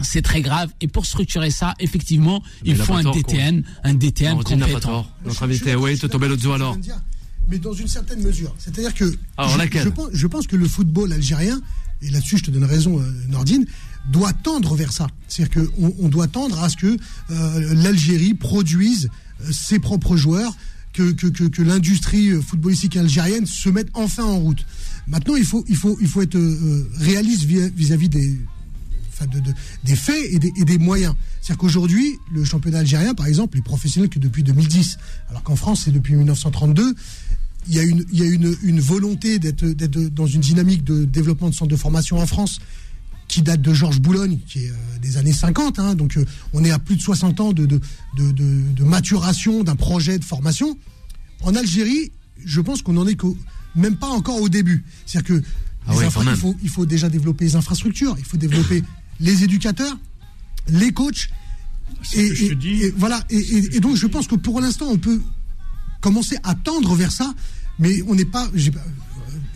[0.01, 0.71] C'est très grave.
[0.81, 4.59] Et pour structurer ça, effectivement, Mais il a faut un tort, DTN, un DTN Nordine
[4.59, 5.07] n'a pas compétent.
[5.23, 6.75] Notre invité, oui, Toto avec alors.
[6.77, 6.99] dire,
[7.47, 8.53] Mais dans une certaine mesure.
[8.57, 9.15] C'est-à-dire que.
[9.37, 11.61] Alors, je, laquelle je pense, je pense que le football algérien,
[12.01, 13.65] et là-dessus je te donne raison, euh, Nordine,
[14.11, 15.07] doit tendre vers ça.
[15.27, 16.97] C'est-à-dire qu'on on doit tendre à ce que
[17.31, 19.09] euh, l'Algérie produise
[19.41, 20.55] euh, ses propres joueurs,
[20.93, 24.65] que, l'industrie euh, footballistique algérienne se mette enfin en route.
[25.07, 28.37] Maintenant, il faut, il faut, il faut être euh, réaliste vis- vis-à-vis des,
[29.95, 31.15] faits et des, moyens.
[31.41, 34.97] C'est-à-dire qu'aujourd'hui, le championnat algérien, par exemple, est professionnel que depuis 2010,
[35.29, 36.95] alors qu'en France, c'est depuis 1932.
[37.67, 41.49] Il y a une, il y a une, volonté d'être dans une dynamique de développement
[41.49, 42.59] de centres de formation en France
[43.33, 45.79] qui date de Georges Boulogne, qui est euh, des années 50.
[45.79, 45.95] hein.
[45.95, 47.79] donc euh, on est à plus de 60 ans de, de,
[48.15, 50.77] de, de- de maturation d'un projet de formation.
[51.41, 52.11] En Algérie,
[52.45, 53.17] je pense qu'on en est
[53.75, 54.85] même pas encore au début.
[55.07, 55.43] C'est-à-dire que
[55.87, 58.83] Ah ouais, infra- il, faut, il faut déjà développer les infrastructures, il faut développer
[59.19, 59.97] les éducateurs,
[60.67, 61.29] les coachs.
[62.03, 62.83] C'est ce que je te dis.
[62.83, 63.23] et voilà.
[63.31, 65.21] Et, et- et donc je pense que pour l'instant, on peut
[66.01, 67.33] commencer à tendre vers ça,
[67.79, 68.45] mais on n'est pas.
[68.55, 68.59] euh,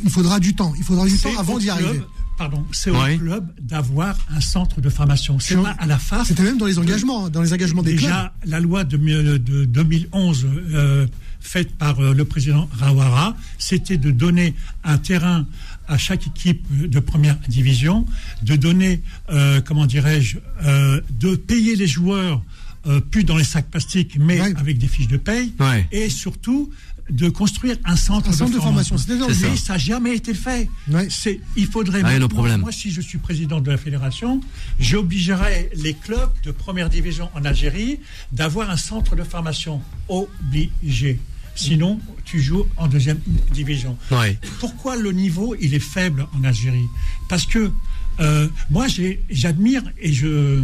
[0.04, 0.74] Il faudra du temps.
[0.78, 2.02] Il faudra du temps avant d'y club- arriver.
[2.38, 5.40] Pardon, c'est au club d'avoir un centre de formation.
[5.40, 6.28] C'est pas à la FAF.
[6.28, 8.02] C'était même dans les engagements, hein, dans les engagements des clubs.
[8.10, 11.08] Déjà, la loi de, mi- de 2011 euh,
[11.40, 15.46] faite par euh, le président Rawara, c'était de donner un terrain
[15.88, 18.06] à chaque équipe de première division,
[18.44, 22.44] de donner, euh, comment dirais-je, euh, de payer les joueurs
[22.86, 24.54] euh, plus dans les sacs plastiques, mais Ouais.
[24.58, 25.88] avec des fiches de paye, Ouais.
[25.92, 26.70] et surtout
[27.10, 28.98] de construire un centre, Un centre de formation.
[28.98, 29.74] C'est Mais ça.
[29.74, 30.70] n'a jamais été fait.
[30.90, 31.08] Ouais.
[31.10, 32.02] C'est, il faudrait.
[32.04, 32.62] Ah, le problème.
[32.62, 34.42] Moi, si je suis président de la fédération,
[34.80, 38.00] j'obligerai les clubs de première division en Algérie
[38.32, 41.20] d'avoir un centre de formation obligé.
[41.56, 43.20] Sinon, tu joues en deuxième
[43.52, 43.98] division.
[44.12, 44.38] Ouais.
[44.60, 46.86] Pourquoi le niveau il est faible en Algérie?
[47.30, 47.72] Parce que
[48.20, 50.62] euh, moi, j'ai- j'admire et je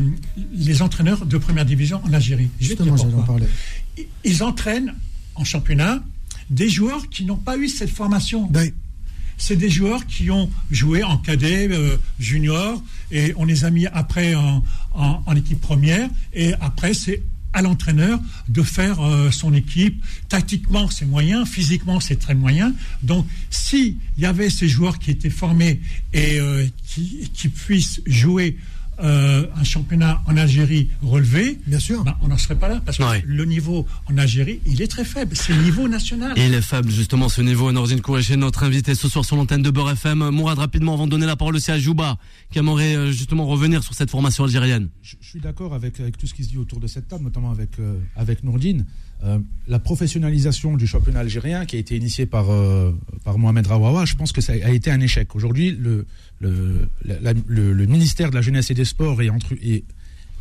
[0.53, 2.49] les entraîneurs de première division en Algérie.
[2.59, 3.47] Justement, j'allais en parler.
[4.23, 4.93] Ils entraînent
[5.35, 6.03] en championnat
[6.49, 8.47] des joueurs qui n'ont pas eu cette formation
[9.37, 13.87] c'est des joueurs qui ont joué en cadet, euh, junior, et on les a mis
[13.87, 19.53] après en, en- en équipe première, et après c'est à l'entraîneur de faire euh, son
[19.53, 20.03] équipe.
[20.29, 22.73] Tactiquement, c'est moyen, physiquement, c'est très moyen.
[23.03, 25.79] Donc, s'il y avait ces joueurs qui étaient formés
[26.13, 28.57] et euh, qui, qui puissent jouer
[29.01, 32.03] euh, un championnat en Algérie relevé, Bien sûr.
[32.03, 32.81] ben, on n'en serait pas là.
[32.85, 33.23] Parce que Ouais.
[33.25, 35.35] le niveau en Algérie, il est très faible.
[35.35, 36.33] C'est le niveau national.
[36.37, 37.71] Et il est faible justement ce niveau.
[37.71, 40.29] Norzine Kouréché, notre invité ce soir sur l'antenne de Beurre FM.
[40.29, 42.17] Mourad, rapidement, avant de donner la parole aussi à Jouba,
[42.51, 44.89] qui aimerait euh, justement revenir sur cette formation algérienne.
[45.01, 47.23] Je, je suis d'accord avec, avec tout ce qui se dit autour de cette table,
[47.23, 48.85] notamment avec, euh, avec Nourdine.
[49.23, 52.91] Euh, la professionnalisation du championnat algérien qui a été initiée par, euh,
[53.23, 55.33] par Mohamed Rawawa, je pense que ça a été un échec.
[55.35, 56.05] Aujourd'hui, le,
[56.41, 59.85] le, la- la- le, le ministère de la Jeunesse et des Sports entre, et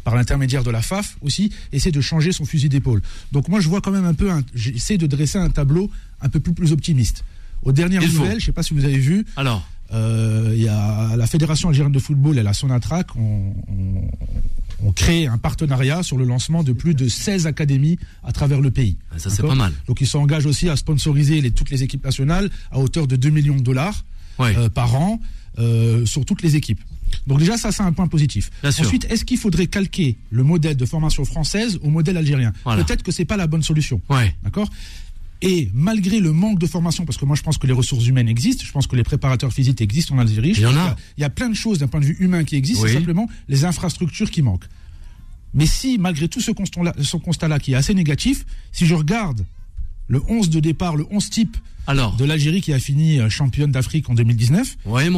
[0.03, 3.03] par l'intermédiaire de la FAF aussi, essaie de changer son fusil d'épaule.
[3.31, 5.89] Donc moi, je vois quand même un peu, j'essaie de dresser un tableau
[6.21, 7.25] un peu plus, plus optimiste.
[7.63, 9.65] Aux dernières nouvelles, je ne sais pas si vous avez vu, Alors,
[9.95, 14.11] euh, il y a la Fédération algérienne de football la Sonatrach ont, ont-
[14.83, 18.71] ont créé un partenariat sur le lancement de plus de 16 académies à travers le
[18.71, 18.97] pays.
[19.17, 19.73] ça c'est pas mal.
[19.87, 23.31] Donc ils s'engagent aussi à sponsoriser les- toutes les équipes nationales à hauteur de 2
[23.31, 24.05] millions de dollars
[24.39, 24.57] Ouais.
[24.57, 25.21] euh, par an
[25.59, 26.81] euh, sur toutes les équipes.
[27.27, 28.51] Donc déjà ça c'est un point positif.
[28.63, 28.71] Bien.
[28.71, 32.53] Ensuite, est-ce qu'il faudrait calquer le modèle de formation française au modèle algérien?
[32.65, 32.83] Voilà.
[32.83, 34.01] Peut-être que c'est pas la bonne solution.
[34.09, 34.35] Ouais.
[34.43, 34.71] D'accord?
[35.45, 38.29] Et malgré le manque de formation, parce que moi je pense que les ressources humaines
[38.29, 40.53] existent, je pense que les préparateurs physiques existent en Algérie.
[40.57, 40.97] Il y en a.
[41.19, 42.91] Il y a plein de choses d'un point de vue humain qui existent, Oui.
[42.91, 44.69] c'est simplement les infrastructures qui manquent.
[45.55, 49.45] Mais si, malgré tout ce constat-là, qui est assez négatif, si je regarde
[50.09, 53.71] le 11 de départ, le 11 type Alors, de l'Algérie qui a fini euh, championne
[53.73, 55.09] d'Afrique en 2019, ouais,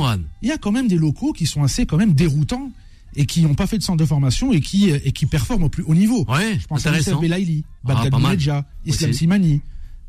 [0.42, 2.70] il y a quand même des locaux qui sont assez quand même déroutants
[3.16, 5.64] et qui n'ont pas fait de centre de formation et qui, euh, et qui performent
[5.64, 6.24] au plus haut niveau.
[6.28, 6.96] Ouais, Je pense à.
[6.96, 8.10] Youssef Belaïli, Ah, Bagdad.
[8.10, 9.12] Bounedja, Islam.
[9.12, 9.60] Simani,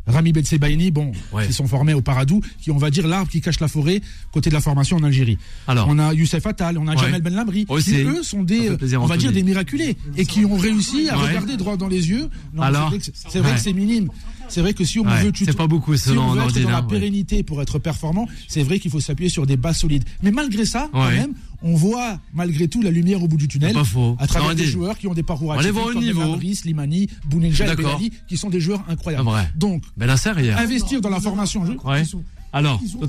[0.08, 1.48] Rami Betsebaini, bon, Ouais.
[1.48, 4.50] qui sont formés au Paradou, qui on va dire l'arbre qui cache la forêt côté
[4.50, 5.38] de la formation en Algérie.
[5.68, 5.88] Alors.
[5.89, 6.98] on a Youssef Attal, on a Ouais.
[7.02, 7.91] Jamel Ben Lamri, Aussi.
[7.91, 11.18] qui eux sont des, plaisir, on va dire des miraculés et qui ont réussi à
[11.18, 11.28] Ouais.
[11.30, 12.30] regarder droit dans les yeux.
[12.54, 12.94] Non, Alors.
[13.30, 14.10] c'est vrai que c'est minime.
[14.49, 16.60] C'est vrai que si on Ouais, veut, c'est pas beaucoup, si selon on veut être
[16.63, 16.88] dans la ouais.
[16.88, 20.03] pérennité pour être performant, c'est vrai qu'il faut s'appuyer sur des bases solides.
[20.23, 23.75] Mais malgré ça, quand même, on voit malgré tout la lumière au bout du tunnel.
[24.19, 26.19] À travers des joueurs qui ont des parcours On les atypiques voit au comme niveau.
[26.21, 27.75] Lamri, Slimani, Bounedja et.
[27.75, 29.27] Belali, qui sont des joueurs incroyables.
[29.55, 29.84] Donc,
[30.60, 31.63] investir dans la formation.
[32.53, 33.08] Alors, ils ont- ils ont-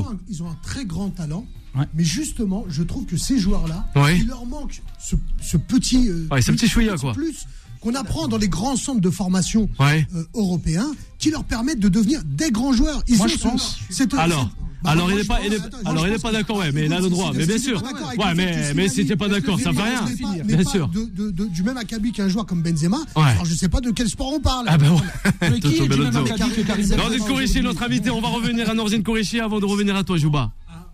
[0.00, 1.46] ils ont un- Ils ont un très grand talent.
[1.76, 1.84] Ouais.
[1.94, 4.18] Mais justement, je trouve que ces joueurs-là, Ouais.
[4.18, 7.12] il leur manque ce, ce petit, euh, Ouais, ce petit chouïa, quoi.
[7.12, 7.46] plus
[7.80, 10.06] qu'on apprend dans les grands centres de formation Ouais.
[10.14, 13.02] euh, européens qui leur permettent de devenir des grands joueurs.
[13.08, 14.50] Ils Moi, je ce- pense- cette- Alors,
[14.82, 16.32] Bah, alors il est je pas, pense- il est, attends, alors il est pense pas
[16.32, 17.82] d'accord, ouais, mais il a le droit, mais bien sûr.
[17.82, 20.04] Ouais, mais, mais si t'es pas d'accord, ça fait rien.
[20.04, 20.86] n'est pas- n'est Bien sûr.
[20.88, 22.98] de- de- de- du même acabit qu'un joueur comme Benzema.
[23.16, 23.22] Ouais.
[23.24, 24.66] Alors je sais pas de quel sport on parle.
[24.68, 25.00] Ah ben ouais.
[25.42, 26.18] Mais qui Toto est du même Bellozzo.
[26.32, 29.58] acabit que Karim Benzema Norzine Kourichi, notre invité, on va revenir à Norzine Kourichi avant
[29.58, 30.52] de revenir à toi, Jouba.
[30.68, 30.86] à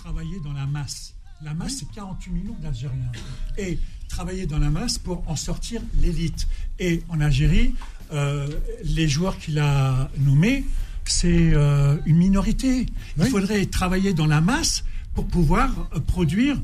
[0.00, 1.12] travailler dans la masse.
[1.44, 3.10] La masse, c'est 48 millions d'Algériens.
[3.58, 3.78] Et
[4.12, 6.46] travailler dans la masse pour en sortir l'élite.
[6.78, 7.74] Et en Algérie,
[8.12, 8.46] euh,
[8.84, 10.64] les joueurs qu'il a nommés,
[11.06, 12.86] c'est euh, une minorité.
[13.16, 13.30] Il Oui.
[13.30, 16.56] faudrait travailler dans la masse pour pouvoir euh, produire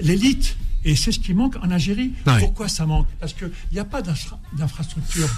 [0.00, 0.56] l'élite.
[0.82, 2.12] Et c'est ce qui manque en Algérie.
[2.40, 3.06] Pourquoi ça manque?
[3.20, 5.28] Parce qu'il n'y a pas d'infra- d'infrastructure.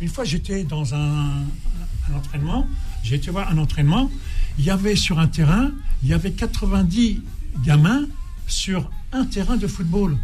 [0.00, 1.42] Une fois, j'étais dans un,
[2.10, 2.66] un entraînement.
[3.02, 4.10] J'ai été voir un entraînement.
[4.58, 5.70] Il y avait sur un terrain,
[6.02, 7.20] il y avait 90
[7.66, 8.06] gamins
[8.46, 10.16] sur un terrain de football.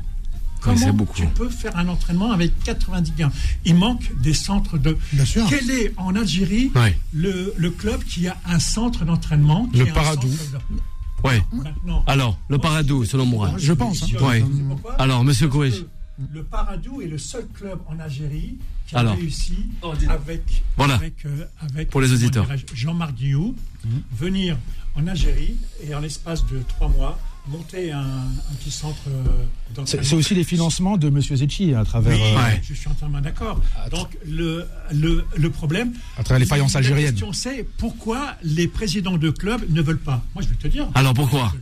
[0.57, 1.17] c'est Comment beaucoup.
[1.17, 3.33] tu peux faire un entraînement avec 90 gamins
[3.65, 4.99] Il manque des centres de.
[5.13, 5.47] Bien sûr.
[5.49, 6.71] Quel est en Algérie
[7.13, 10.29] le, le club qui a un centre d'entraînement Le Paradou.
[10.31, 10.81] centre de-
[11.23, 11.43] Ouais.
[11.53, 13.55] Maintenant, Alors, le Paradou, selon Mourad.
[13.59, 14.07] Je pense, hein.
[14.23, 14.43] Ouais.
[14.99, 15.59] Alors, monsieur que
[16.33, 19.17] Le Paradou est le seul club en Algérie qui a Alors.
[19.17, 20.95] réussi Oh, avec, Voilà.
[20.95, 22.47] avec, euh, avec, Pour les auditeurs.
[22.75, 24.03] Jean-Marc Guillou Mhm.
[24.19, 24.57] venir
[24.95, 27.19] en Algérie et en l'espace de trois mois
[27.51, 29.11] monter un, un petit centre euh,
[29.69, 30.07] C'est d'entraînement.
[30.09, 31.21] c'est aussi les financements de M.
[31.21, 32.61] Zecchi à travers, Oui, euh, Ouais.
[32.63, 33.61] je suis entièrement d'accord.
[33.91, 37.07] Donc le, le, le problème, à travers les faillances algériennes.
[37.07, 40.23] la question c'est pourquoi les présidents de clubs ne veulent pas.
[40.35, 40.87] Moi je vais te dire.
[40.95, 41.53] Alors, pourquoi.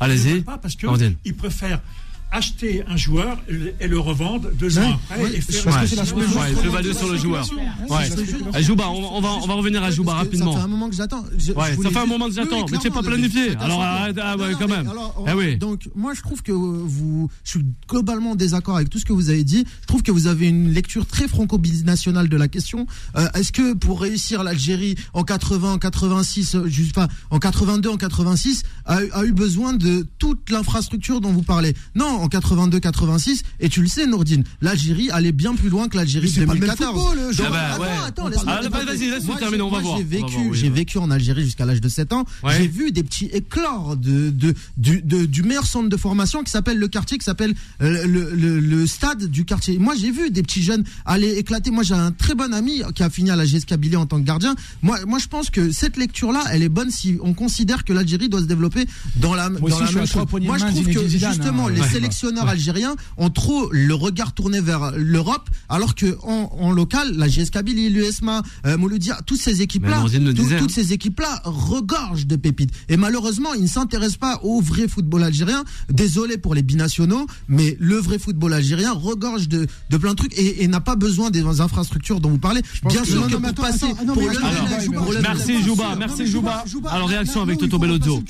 [0.00, 0.20] Allez-y.
[0.20, 1.80] Ils ne veulent pas parce qu'ils préfèrent
[2.30, 3.38] acheter un joueur
[3.80, 6.38] et le revendre deux ans après oui, et faire parce que une c'est.
[6.38, 7.46] Ouais, plus-value sur le joueur.
[7.88, 8.62] Ouais.
[8.62, 10.52] Jouba, on, on va, on va revenir à Jouba que Ça rapidement.
[10.56, 11.24] fait un moment que j'attends.
[11.56, 13.56] Ouais, ça fait un moment que j'attends, Oui, mais c'est pas planifié.
[13.56, 14.88] Alors, ah ouais, quand même.
[14.88, 15.56] alors, Eh oui.
[15.56, 19.12] Donc, moi, je trouve que vous, je suis globalement en désaccord avec tout ce que
[19.12, 19.64] vous avez dit.
[19.82, 22.86] Je trouve que vous avez une lecture très franco-binationale de la question.
[23.16, 27.88] Euh, Est-ce que pour réussir l'Algérie en 80, en 86, euh, juste, enfin, en 82,
[27.90, 31.74] en 86, a, a eu besoin de toute l'infrastructure dont vous parlez?
[31.94, 36.28] Non, en 82-86 et tu le sais, Nourdine, l'Algérie allait bien plus loin que l'Algérie
[36.28, 37.06] de c'est pas le même 2014.
[37.08, 38.98] football, je- Donc, Ah bah, attends, attends, parle- Ah, vas-y,
[39.38, 39.98] terminer, j'ai- on va moi, voir.
[39.98, 42.24] J'ai vécu, j'ai vécu en Algérie jusqu'à l'âge de 7 ans.
[42.58, 44.32] J'ai vu des petits éclores de,
[44.76, 48.86] du, meilleur centre de formation qui s'appelle le quartier, qui s'appelle euh, le, le, le
[48.86, 49.78] stade du quartier.
[49.78, 51.70] Moi, j'ai vu des petits jeunes aller éclater.
[51.70, 54.20] Moi, j'ai un très bon ami qui a fini à la GS Kabylie en tant
[54.20, 54.54] que gardien.
[54.82, 58.28] Moi, moi, je pense que cette lecture-là, elle est bonne si on considère que l'Algérie
[58.28, 59.58] doit se développer dans la, dans
[59.90, 60.24] même chose.
[60.46, 61.70] Moi, je trouve que justement, hein.
[61.70, 62.07] les.
[62.12, 62.50] Sélectionneurs Ouais.
[62.50, 67.50] algériens ont trop le regard tourné vers l'Europe, alors que en, en local, la GS
[67.50, 70.02] Kabylie, l'USMA, euh, Mouloudia, toutes ces équipes-là,
[70.34, 72.70] tout- toutes ces équipes-là regorgent de pépites.
[72.88, 75.64] Et malheureusement, ils ne s'intéressent pas au vrai football algérien.
[75.90, 80.34] Désolé pour les binationaux, mais le vrai football algérien regorge de, de plein de trucs
[80.38, 82.62] et, et n'a pas besoin des infrastructures dont vous parlez.
[82.88, 85.96] Bien que- sûr que mais pour attends, passer attends, non, pour le alors, Merci, Jouba,
[85.96, 86.64] merci, Jouba.
[86.90, 88.22] Alors, réaction avec Toto Bellozzo.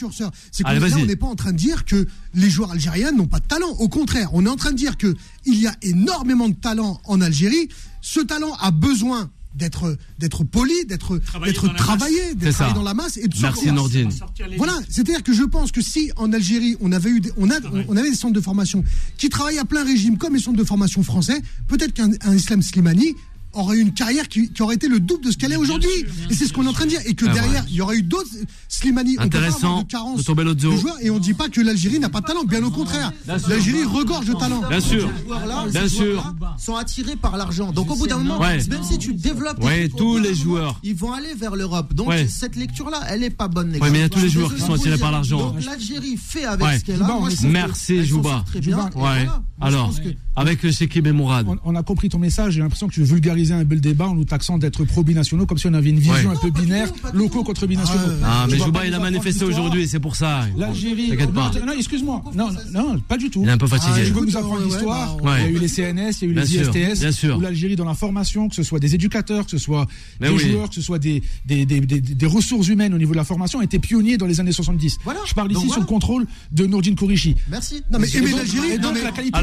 [0.51, 1.03] C'est que Allez, là, vas-y.
[1.03, 3.68] on n'est pas en train de dire que les joueurs algériens n'ont pas de talent.
[3.79, 7.01] Au contraire, on est en train de dire que il y a énormément de talent
[7.05, 7.69] en Algérie.
[8.01, 12.35] Ce talent a besoin d'être d'être poli, d'être travaillé, d'être travaillé
[12.75, 13.67] dans la masse et de Merci,
[14.17, 14.47] sortir.
[14.57, 17.57] Voilà, c'est-à-dire que je pense que si en Algérie on avait eu des, on a
[17.89, 18.85] on avait des centres de formation
[19.17, 22.63] qui travaillent à plein régime comme les centres de formation français, peut-être qu'un un Islam
[22.63, 23.15] Slimani
[23.59, 25.91] aurait eu une carrière qui, qui aurait été le double de ce qu'elle est aujourd'hui.
[26.31, 27.01] Et c'est ce qu'on est en train de dire.
[27.07, 27.69] Et que Ah, derrière, ouais.
[27.71, 28.29] il y aurait eu d'autres
[28.69, 29.17] Slimani.
[29.19, 30.73] On peut pas avoir de carence Bellozzo.
[30.73, 32.45] de joueurs et on dit pas que l'Algérie n'a pas de talent.
[32.45, 33.13] Bien au contraire.
[33.27, 34.63] L'Algérie regorge de talent.
[34.69, 35.09] Bien sûr.
[35.19, 36.35] Ces joueurs-là, Bien ces sûr.
[36.59, 37.73] sont attirés par l'argent.
[37.73, 38.59] Donc au bout d'un moment, Ouais.
[38.69, 40.79] même si tu développes Ouais, tous les joueurs.
[40.83, 41.95] ils vont aller vers l'Europe.
[41.95, 42.27] Donc Ouais.
[42.29, 43.73] cette lecture-là, elle est pas bonne.
[43.73, 45.39] les mais il y a tous les joueurs qui sont de attirés par l'argent.
[45.53, 46.79] Donc l'Algérie fait avec Ouais.
[46.79, 47.19] ce qu'elle a.
[47.45, 48.45] Merci, Jouba.
[48.61, 48.91] bien.
[49.61, 50.09] Alors, pense que-
[50.41, 51.47] avec Shekib et Mourad.
[51.49, 52.55] On, on a compris ton message.
[52.55, 55.47] J'ai l'impression que tu veux vulgariser un peu le débat en nous taxant d'être pro-binationaux,
[55.47, 56.35] comme si on avait une vision Ouais.
[56.35, 58.15] un peu binaire, locaux contre binationaux.
[58.25, 60.47] Ah, mais Tu vas Jouba, il a manifesté aujourd'hui, c'est pour ça.
[60.57, 61.11] L'Algérie.
[61.11, 61.51] T'inquiète pas.
[61.67, 62.23] Non, excuse-moi.
[62.35, 63.43] Non, non, pas du tout.
[63.43, 64.03] Il est un peu Tu fatigué.
[64.05, 66.25] veux écoute, nous apprendre l'histoire ouais, bah, Il y a eu les CNS, il y
[66.25, 67.37] a eu Bien les sûr, ISTS, bien sûr.
[67.37, 69.87] ou l'Algérie dans la formation, que ce soit des éducateurs, que ce soit
[70.21, 70.51] Mais des oui.
[70.51, 73.25] joueurs, que ce soit des, des, des, des- des ressources humaines au niveau de la
[73.25, 74.99] formation, étaient pionniers dans les années 70.
[75.05, 75.21] Voilà.
[75.27, 77.35] Je parle ici sous le contrôle de Nourdine Kourichi.
[77.51, 77.83] Merci.
[77.91, 79.39] Non mais l'Algérie, et non, donc mais la qualité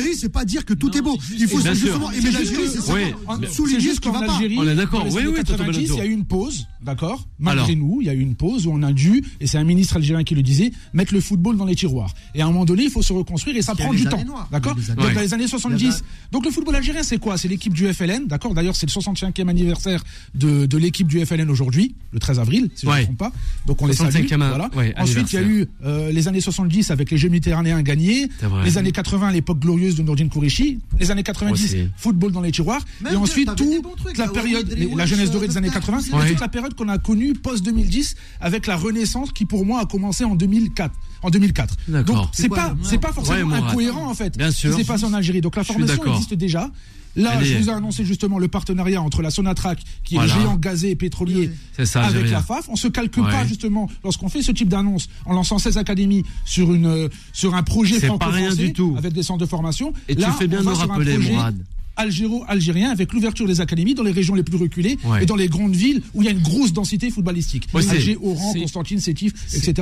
[0.00, 1.16] l'Algérie, c'est pas dire que tout est beau.
[1.38, 1.86] Il faut Bien sûr.
[1.86, 2.94] justement aimer l'Algérie, c'est ça.
[2.94, 3.46] Oui.
[3.52, 4.34] Souligner ce qu'en va pas.
[4.34, 5.00] Algérie, On est d'accord.
[5.00, 5.94] dans les Oui, oui, Toto 90, Bellozzo.
[5.94, 7.76] il y a eu une pause, d'accord Malgré Alors.
[7.76, 9.96] nous, il y a eu une pause où on a dû, et c'est un ministre
[9.96, 12.14] algérien qui le disait, mettre le football dans les tiroirs.
[12.34, 14.74] Et à un moment donné, il faut se reconstruire et ça prend du temps, d'accord
[14.74, 15.88] Donc dans les années Il y 70.
[15.88, 16.00] a-
[16.32, 17.36] Donc le football algérien, c'est quoi?
[17.38, 18.54] C'est l'équipe du FLN, d'accord?
[18.54, 20.02] D'ailleurs, c'est le 65e anniversaire
[20.34, 23.32] de, de l'équipe du FLN aujourd'hui, le 13 avril, si je ne me trompe pas.
[23.66, 24.10] Donc on les salue.
[24.26, 24.70] 65e, Voilà.
[24.76, 28.28] ouais, Ensuite, il y a eu euh, les années 70 avec les Jeux méditerranéens gagnés,
[28.64, 31.88] les années 80, l'époque glorieuse de Nourdine Kourichi, les années 90, Aussi.
[31.96, 34.94] football dans les tiroirs, Même et ensuite t'avais des tout bons trucs, la période, les-
[34.94, 36.14] la jeunesse dorée euh, des années de 80, Père.
[36.18, 36.28] et Ouais.
[36.30, 39.86] toute la période qu'on a connue post 2010 avec la renaissance qui pour moi a
[39.86, 40.94] commencé en 2004.
[41.22, 41.76] En 2004.
[41.88, 42.14] D'accord.
[42.16, 43.64] Donc c'est pas c'est pas Ouais, forcément Mourad.
[43.70, 44.38] incohérent en fait.
[44.38, 44.70] Bien sûr.
[44.72, 45.40] Ce qui s'est passé en Algérie.
[45.42, 46.70] Donc la formation existe déjà.
[47.16, 50.56] Là, je vous ai annoncé justement le partenariat entre la Sonatrach, qui est le géant
[50.56, 51.50] gazé et pétrolier,
[51.84, 52.68] ça, avec la FAF.
[52.68, 53.30] On se calcule Ouais.
[53.30, 57.54] pas justement lorsqu'on fait ce type d'annonce en lançant 16 académies sur une euh, sur
[57.54, 59.92] un projet franco-français avec des centres de formation.
[60.08, 61.56] Et tu fais bien on de rappeler, Mourad.
[62.00, 65.22] Algéro-algérien avec l'ouverture des académies dans les régions les plus reculées Ouais.
[65.22, 67.68] et dans les grandes villes où il y a une grosse densité footballistique.
[67.72, 69.72] Ouais, c'est- Alger, Oran, c'est- Constantine, Sétif, etc.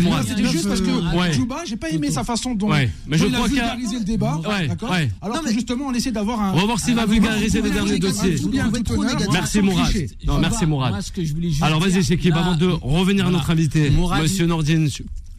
[0.00, 0.24] Mourad.
[0.24, 1.32] Non, C'était juste parce que Ouais.
[1.32, 2.90] Jouba, j'ai pas aimé sa façon dont, Ouais.
[3.06, 4.36] Mais dont je il a crois a- vulgarisé le débat.
[4.46, 5.10] Ouais, d'accord ouais.
[5.22, 6.52] Alors Non, que mais- justement, on essaie d'avoir un.
[6.52, 8.36] On va voir s'il va vulgariser les derniers dossiers.
[9.32, 9.92] Merci Mourad.
[10.26, 10.90] Non, merci Mourad.
[10.92, 11.00] Moi,
[11.62, 14.88] Alors vas-y, là, avant de revenir à notre invité, Monsieur Nordine.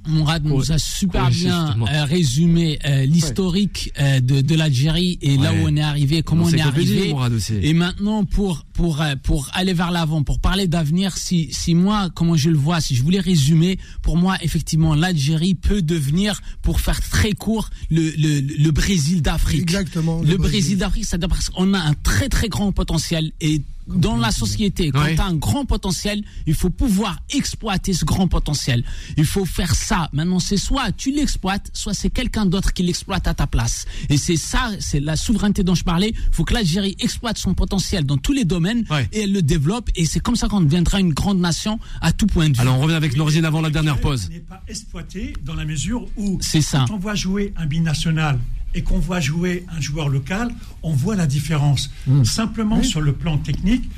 [0.09, 5.53] Mourad nous a super bien euh, résumé euh, l'historique euh, de, de l'Algérie et là
[5.53, 7.09] où on est arrivé, comment on est arrivé.
[7.09, 7.53] Mourad aussi.
[7.61, 12.35] Et maintenant, pour pour pour aller vers l'avant, pour parler d'avenir, si si moi, comment
[12.35, 16.99] je le vois, si je voulais résumer, pour moi, effectivement, l'Algérie peut devenir, pour faire
[17.01, 19.61] très court, le le, le Brésil d'Afrique.
[19.61, 20.77] Exactement, Le, le Brésil Brésil.
[20.77, 23.61] d'Afrique, c'est parce qu'on a un très très grand potentiel et
[23.95, 25.15] dans la société, quand Ouais.
[25.15, 28.84] tu as un grand potentiel, il faut pouvoir exploiter ce grand potentiel.
[29.17, 30.10] Il faut faire ça.
[30.13, 33.86] Maintenant, c'est soit tu l'exploites, soit c'est quelqu'un d'autre qui l'exploite à ta place.
[34.10, 36.10] Et c'est ça, c'est la souveraineté dont je parlais.
[36.15, 39.08] Il faut que l'Algérie exploite son potentiel dans tous les domaines Ouais.
[39.12, 39.89] et elle le développe.
[39.95, 42.62] Et c'est comme ça qu'on deviendra une grande nation à tout point de vue.
[42.62, 44.30] Alors on revient avec Nordine avant la dernière pause.
[44.30, 46.86] n'est pas exploité dans la mesure où C'est ça.
[46.88, 48.39] quand on voit jouer un binational
[48.75, 50.49] et qu'on voit jouer un joueur local,
[50.84, 51.89] on voit la différence.
[52.08, 52.23] Hmm.
[52.23, 53.89] Simplement sur le plan technique,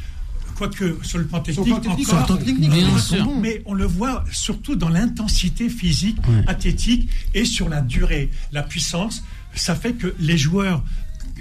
[0.55, 3.35] quoique sur le plan technique, plan technique, encore, sur le plan technique, Bien mais- sûr.
[3.39, 6.43] mais on le voit surtout dans l'intensité physique, Ouais.
[6.47, 9.23] athlétique et sur la durée, la puissance.
[9.55, 10.83] Ça fait que les joueurs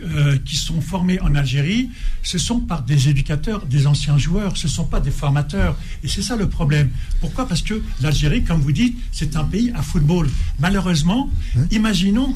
[0.02, 1.90] euh, qui sont formés en Algérie,
[2.22, 5.76] ce sont par des éducateurs, des anciens joueurs, ce ne sont pas des formateurs.
[6.02, 6.88] Et c'est ça le problème.
[7.20, 7.46] Pourquoi?
[7.46, 10.30] Parce que l'Algérie, comme vous dites, c'est un pays à football.
[10.58, 11.28] Malheureusement,
[11.70, 12.34] imaginons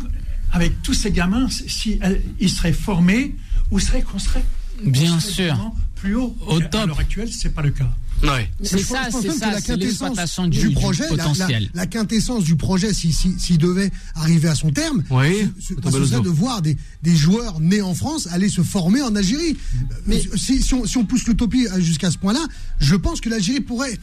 [0.54, 3.34] avec tous ces gamins, si euh, ils seraient formés,
[3.70, 4.44] où serait qu'on serait?
[4.82, 5.72] Bien sûr.
[5.96, 6.36] Plus haut.
[6.46, 6.86] Au Et À top.
[6.86, 7.90] l'heure actuelle, c'est pas le cas.
[8.22, 8.48] Ouais.
[8.62, 11.70] C'est ça, c'est ça, la c'est quintessence du, du projet, la- la- potentiel.
[11.74, 15.50] La, quintessence du projet, s'il si, s'il devait arriver à son terme, Oui.
[15.60, 19.56] ce, serait de voir des, des joueurs nés en France aller se former en Algérie.
[20.06, 22.46] Mais si, si on, si on pousse l'utopie euh, jusqu'à ce point-là,
[22.78, 23.98] je pense que l'Algérie pourrait.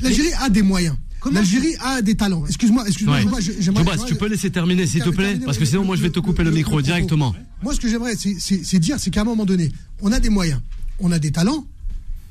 [0.00, 0.96] L'Algérie a des moyens.
[1.32, 2.46] L'Algérie a des talents.
[2.46, 3.20] Excuse-moi, excuse-moi.
[3.20, 6.10] Jouba, si tu peux laisser terminer, s'il te plaît, parce que sinon, moi, je vais
[6.10, 7.34] te couper le micro directement.
[7.62, 10.60] Moi, ce que j'aimerais, c'est dire, c'est qu'à un moment donné, on a des moyens,
[10.98, 11.66] on a des talents,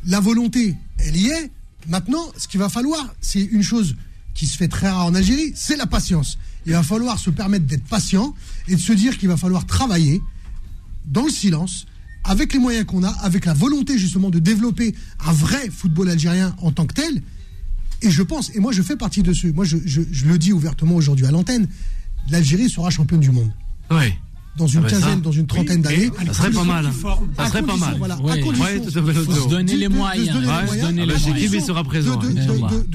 [0.05, 1.51] la volonté, elle y est.
[1.87, 3.95] Maintenant, ce qu'il va falloir, c'est une chose
[4.33, 6.37] qui se fait très rare en Algérie, c'est la patience.
[6.65, 8.33] Il va falloir se permettre d'être patient
[8.67, 10.21] et de se dire qu'il va falloir travailler
[11.05, 11.85] dans le silence,
[12.23, 14.93] avec les moyens qu'on a, avec la volonté justement de développer
[15.25, 17.21] un vrai football algérien en tant que tel.
[18.01, 20.37] Et je pense, et moi je fais partie de ceux, moi je, je- je le
[20.37, 21.67] dis ouvertement aujourd'hui à l'antenne,
[22.29, 23.51] l'Algérie sera championne du monde.
[23.91, 24.17] Ouais.
[24.57, 24.95] Dans une Ah ben ça.
[24.99, 26.09] quinzaine, dans une trentaine d'années.
[26.27, 26.85] Ça serait pas mal.
[27.37, 27.95] Ça serait pas mal.
[27.97, 28.81] voilà, à Ouais.
[28.83, 30.29] se donner les moyens.
[31.37, 32.17] Kibi sera présent.
[32.17, 32.33] de ne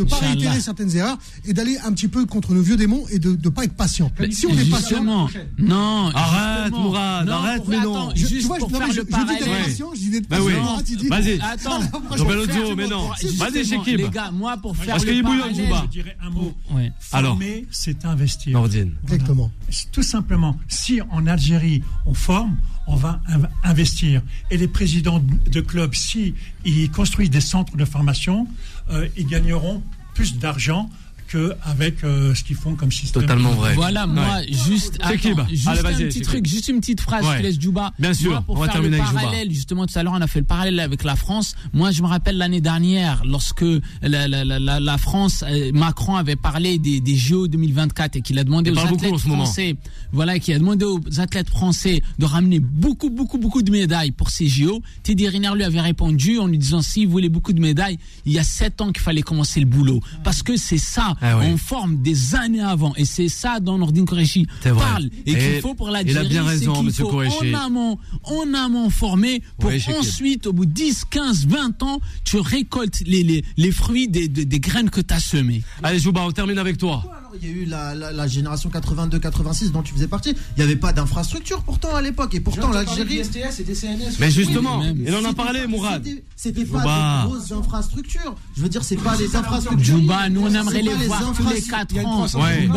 [0.05, 0.32] pas Inch'Allah.
[0.32, 3.48] réitérer certaines erreurs et d'aller un petit peu contre nos vieux démons et de ne
[3.48, 4.11] pas être patient.
[4.30, 6.11] Si on est patient, non.
[6.14, 6.72] Arrête.
[6.72, 8.12] Mourad, arrête, mais non.
[8.12, 10.78] tu vois, je, le dis d'être patient, je dis d'être Bah patient.
[11.00, 11.09] oui.
[11.09, 11.40] Vas-y.
[11.40, 11.80] Attends,
[12.76, 13.09] mais non.
[13.36, 13.98] Vas-y, Chekib.
[14.00, 15.44] Les gars, moi, pour faire Parce le qu'il est bouillant.
[15.48, 16.52] Je dirais un mot.
[17.00, 18.52] Former, c'est investir.
[18.52, 18.92] Nordine.
[19.05, 19.50] Exactement.
[19.92, 21.43] Tout simplement, si en Algérie
[22.07, 24.22] on forme, on va inv- investir.
[24.51, 25.20] Et les présidents
[25.51, 26.34] de clubs, si
[26.64, 28.47] ils construisent des centres de formation,
[28.90, 29.82] euh, ils gagneront
[30.14, 30.88] plus d'argent
[31.27, 33.22] qu'avec euh, ce qu'ils font comme système.
[33.22, 33.75] Totalement vrai.
[33.75, 34.47] Voilà, moi, Ouais.
[34.66, 37.33] juste, qui, attends, bah juste Allez, un petit truc, qui juste une petite phrase, Ouais.
[37.35, 37.93] je te laisse Jouba.
[37.99, 40.12] Bien sûr, Moi, pour on va faire terminer le avec parallèle, justement, tout à l'heure,
[40.16, 41.55] on a fait le parallèle avec la France.
[41.72, 43.62] Moi, je me rappelle l'année dernière, lorsque
[44.03, 48.22] la, la, la, la- la France, euh, Macron avait parlé des, des JO 2024 et
[48.22, 49.77] qu'il a demandé Il aux athlètes français,
[50.12, 54.31] voilà, qui a demandé aux athlètes français de ramener beaucoup, beaucoup, beaucoup de médailles pour
[54.31, 54.83] ces JO.
[55.03, 58.33] Teddy Riner lui avait répondu en lui disant, si vous voulez beaucoup de médailles, il
[58.33, 60.01] y a sept ans qu'il fallait commencer le boulot.
[60.22, 61.47] Parce que c'est ça, Ah oui.
[61.49, 62.95] on forme des années avant.
[62.97, 65.09] Et c'est ça dont Nordine Koreshi parle.
[65.27, 67.55] Et, Et qu'il faut pour il a bien raison, monsieur Koreshi.
[67.55, 70.01] en amont, en amont former pour Oui, Chekib.
[70.01, 74.29] ensuite, au bout de 10, 15, 20 ans, tu récoltes les, les, les fruits des,
[74.29, 75.62] des, des graines que tu as semées.
[75.83, 77.03] Allez, Jouba, on termine avec toi.
[77.05, 80.31] Alors, Il y a eu la, la- la génération 82-86 dont tu faisais partie?
[80.31, 82.35] Il n'y avait pas d'infrastructure pourtant à l'époque.
[82.35, 83.22] Et pourtant, l'Algérie.
[84.20, 86.07] Mais justement, Oui, mais il en a C'était parlé, pas- Mourad.
[86.37, 88.35] c'était- pas des grosses infrastructures.
[88.57, 89.85] Je veux dire, c'est pas les infrastructures.
[89.99, 92.26] Jouba, nous on aimerait pas les tous les 4 ans.
[92.34, 92.68] Ouais.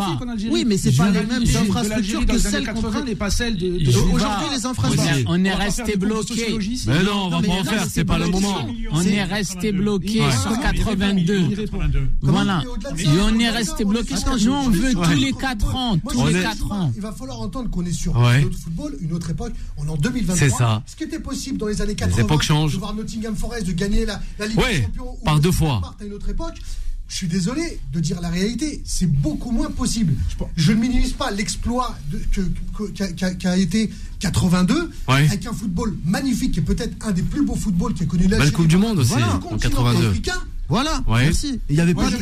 [0.51, 3.05] Oui, mais c'est pas les mêmes infrastructures que celles qu'on 80 traite.
[3.05, 3.67] n'est pas celle de.
[4.13, 5.17] Aujourd'hui, les On infrastructures.
[5.17, 6.57] est, on est resté bloqué.
[6.87, 8.67] Mais non, on va pas en faire, c'est pas le moment.
[8.91, 9.77] On est resté 82.
[9.81, 10.57] bloqué sur Ouais.
[10.61, 11.47] 82.
[11.55, 12.07] 82.
[12.21, 12.63] Voilà.
[12.97, 14.15] Et on est resté bloqué.
[14.45, 15.97] Nous, on veut tous les 4 ans.
[15.97, 16.91] Tous les est- 4 ans.
[16.95, 19.53] Il va falloir entendre qu'on est sur un autre football, une autre époque.
[19.77, 20.35] On est en 2023.
[20.37, 20.81] C'est ça.
[20.85, 22.73] Ce qui était possible dans les années 80, époques changent.
[22.73, 25.95] de voir Nottingham Forest de gagner la, Ligue des Champions par de deux fois.
[25.99, 26.55] à une autre époque.
[27.09, 30.13] Je suis désolé de dire la réalité, c'est beaucoup moins possible.
[30.57, 31.97] Je ne minimise pas l'exploit
[32.95, 33.89] qu'a qu'a- qu'a été
[34.19, 35.25] 82, Ouais.
[35.27, 38.51] avec un football magnifique, est peut-être un des plus beaux footballs qui est connu l'Algérie.
[38.51, 40.09] Coupe du Monde aussi, Voilà, en continent 82.
[40.09, 40.41] africain.
[40.69, 41.23] Voilà, Ouais.
[41.23, 41.59] merci.
[41.69, 42.17] Il n'y avait pas de-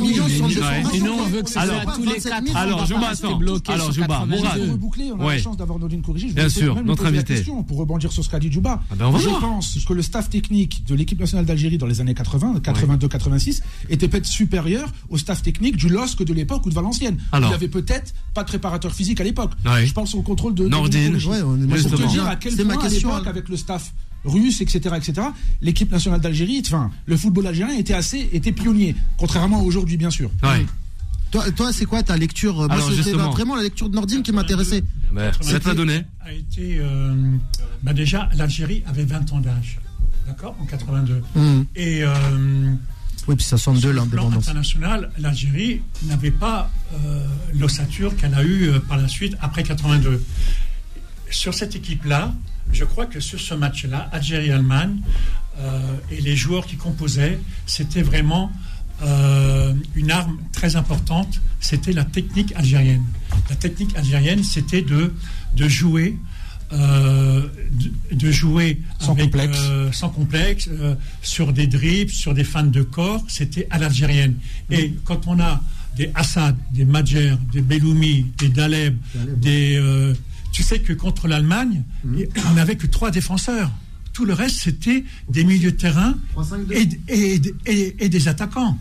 [0.00, 0.82] millions sur ouais.
[0.94, 2.54] Et nous, on veut que ça Alors- soit tous les 4 ans.
[2.54, 3.40] Alors, on va Jouba, attends.
[3.72, 4.36] Alors, Jouba, 82.
[4.36, 4.60] Mourad.
[5.16, 5.36] On a Ouais.
[5.36, 6.28] la chance d'avoir Nordine Corrigé.
[6.28, 7.34] Je Bien sûr, même notre invité.
[7.34, 8.82] question pour rebondir sur ce qu'a dit Djouba.
[8.90, 9.40] Ah ben, on va je voir.
[9.40, 14.08] pense que le staff technique de l'équipe nationale d'Algérie dans les années 80, 82-86, était
[14.08, 17.18] peut-être supérieur au staff technique du LOSC de l'époque ou de Valenciennes.
[17.32, 17.50] Alors.
[17.50, 19.52] Il avait peut-être pas de préparateur physique à l'époque.
[19.84, 21.12] Je pense au contrôle de Nordine.
[21.18, 21.20] Pour
[21.98, 23.30] te dire à quel point à l'époque, hein.
[23.30, 23.92] avec le staff
[24.24, 25.28] russe, etc., etc.,
[25.62, 30.10] l'équipe nationale d'Algérie, enfin, le football algérien était assez, était pionnier, contrairement à aujourd'hui, bien
[30.10, 30.30] sûr.
[30.42, 30.64] Ouais.
[31.30, 33.30] Toi, toi c'est quoi ta lecture Moi, Alors, c'était justement.
[33.30, 34.84] vraiment la lecture de Nordine qui m'intéressait.
[35.12, 36.04] Ben, ça te l'a donné.
[36.20, 36.78] a été.
[36.78, 37.14] euh,
[37.82, 39.78] bah déjà, l'Algérie avait 20 ans d'âge.
[40.26, 40.56] D'accord?
[40.60, 41.22] En 82.
[41.36, 41.66] Hum.
[41.76, 42.02] Et.
[42.04, 42.72] euh,
[43.26, 44.48] Oui, puis ça sonne de l'indépendance.
[44.48, 50.22] international, l'Algérie n'avait pas euh, l'ossature qu'elle a eue euh, par la suite après 82.
[51.30, 52.32] Sur cette équipe-là,
[52.72, 54.96] je crois que sur ce match-là, Algérie-Allemagne
[55.58, 58.50] euh, et les joueurs qui composaient, c'était vraiment
[59.02, 61.40] euh, une arme très importante.
[61.60, 63.04] C'était la technique algérienne.
[63.50, 65.12] La technique algérienne, c'était de,
[65.56, 66.18] de jouer.
[66.72, 67.46] euh,
[68.10, 69.58] de, de jouer Sans avec, complexe.
[69.92, 70.68] sans complexe,
[71.22, 74.34] sur des dribbles, sur des fans de corps, c'était à l'algérienne.
[74.70, 75.62] Et quand on a
[75.96, 78.96] des Assad, des Madjer, des Belloumi, des Daleb,
[79.36, 80.14] des euh,
[80.54, 81.82] tu sais que contre l'Allemagne,
[82.48, 83.70] on n'avait que trois défenseurs.
[84.12, 86.14] Tout le reste, c'était des milieux de terrain
[86.72, 88.78] et, et- et- et des attaquants.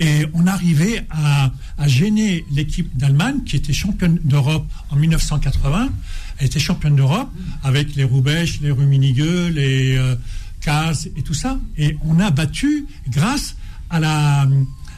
[0.00, 5.90] Et on arrivait à, à gêner l'équipe d'Allemagne, qui était championne d'Europe en 1980.
[6.38, 7.30] Elle était championne d'Europe
[7.62, 10.16] avec les Roubaix, les Rummenigge, les euh,
[10.60, 11.60] Kaz et tout ça.
[11.78, 13.54] Et on a battu grâce
[13.90, 14.48] à la,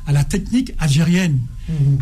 [0.06, 1.38] à la technique algérienne.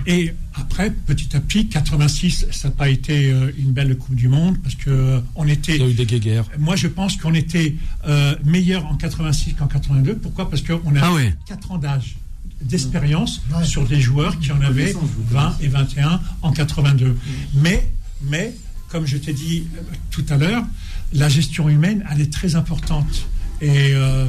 [0.07, 4.29] Et après, petit à petit, 86, ça n'a pas été euh, une belle Coupe du
[4.29, 5.77] Monde parce que euh, on était.
[5.77, 6.45] Il y a eu des guéguerres.
[6.59, 7.75] Moi, je pense qu'on était
[8.07, 10.17] euh, meilleur en 86 qu'en 82.
[10.17, 10.51] Pourquoi?
[10.51, 11.31] Parce qu'on a Ah oui.
[11.47, 12.17] 4 ans d'âge
[12.61, 14.95] d'expérience sur des joueurs qui en avaient
[15.31, 17.17] 20 et 21 en 82.
[17.55, 17.89] Mais,
[18.23, 18.55] mais
[18.89, 19.81] comme je t'ai dit euh,
[20.11, 20.65] tout à l'heure,
[21.13, 23.27] la gestion humaine, elle est très importante.
[23.61, 24.27] Et euh,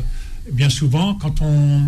[0.51, 1.81] bien souvent, quand on,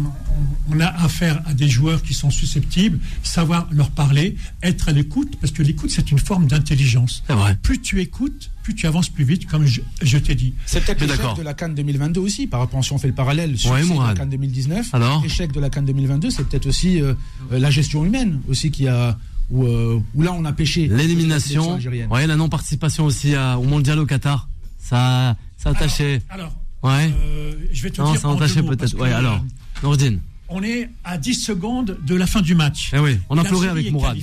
[0.79, 5.51] a affaire à des joueurs qui sont susceptibles, savoir leur parler, être à l'écoute, parce
[5.51, 7.23] que l'écoute, c'est une forme d'intelligence.
[7.27, 7.57] C'est vrai.
[7.63, 10.53] Plus tu écoutes, plus tu avances plus vite, comme je, je t'ai dit.
[10.65, 13.57] C'est peut-être l'échec de la Cannes 2022 aussi, par rapport si on fait le parallèle.
[13.57, 14.13] Succès Ouais, de la.
[14.13, 17.13] Cannes 2019, Alors échec de la Cannes 2022, c'est peut-être aussi euh,
[17.51, 19.17] euh, la gestion humaine aussi qui a
[19.49, 20.87] où, euh, où là on a pêché.
[20.87, 21.79] L'élimination.
[22.09, 24.49] Ouais, la non-participation aussi à- au mondial au Qatar.
[24.79, 26.21] Ça, ça a taché.
[26.29, 26.53] Alors,
[26.83, 27.11] Ouais.
[27.11, 28.21] euh, je vais te Non, dire.
[28.21, 28.97] ça en peut-être.
[28.99, 29.43] Ouais, alors.
[29.83, 30.19] Nordine.
[30.49, 32.91] On est à 10 secondes de la fin du match.
[32.93, 34.17] Eh oui, on a pleuré avec Mourad.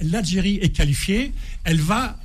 [0.00, 1.32] L'Algérie est qualifiée.
[1.64, 2.18] Elle va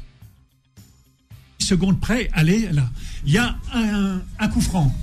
[1.60, 2.90] 10 secondes près aller là.
[3.26, 4.96] Il y a un, un coup franc.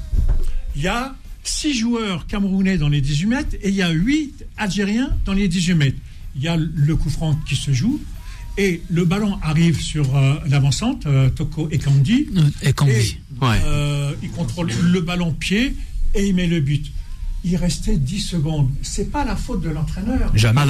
[0.76, 4.46] Il y a 6 joueurs camerounais dans les 18 mètres et il y a 8
[4.56, 5.98] Algériens dans les 18 mètres.
[6.34, 8.00] Il y a le coup franc qui se joue
[8.56, 12.28] et le ballon arrive sur euh, l'avancante, euh, Toko et Kandi.
[12.62, 13.18] Et Kambi.
[13.42, 13.60] Ouais.
[13.64, 15.74] euh, il contrôle le ballon pied
[16.14, 16.90] et il met le but.
[17.44, 18.70] Il restait 10 secondes.
[18.82, 20.30] C'est pas la faute de l'entraîneur.
[20.34, 20.60] Jamais.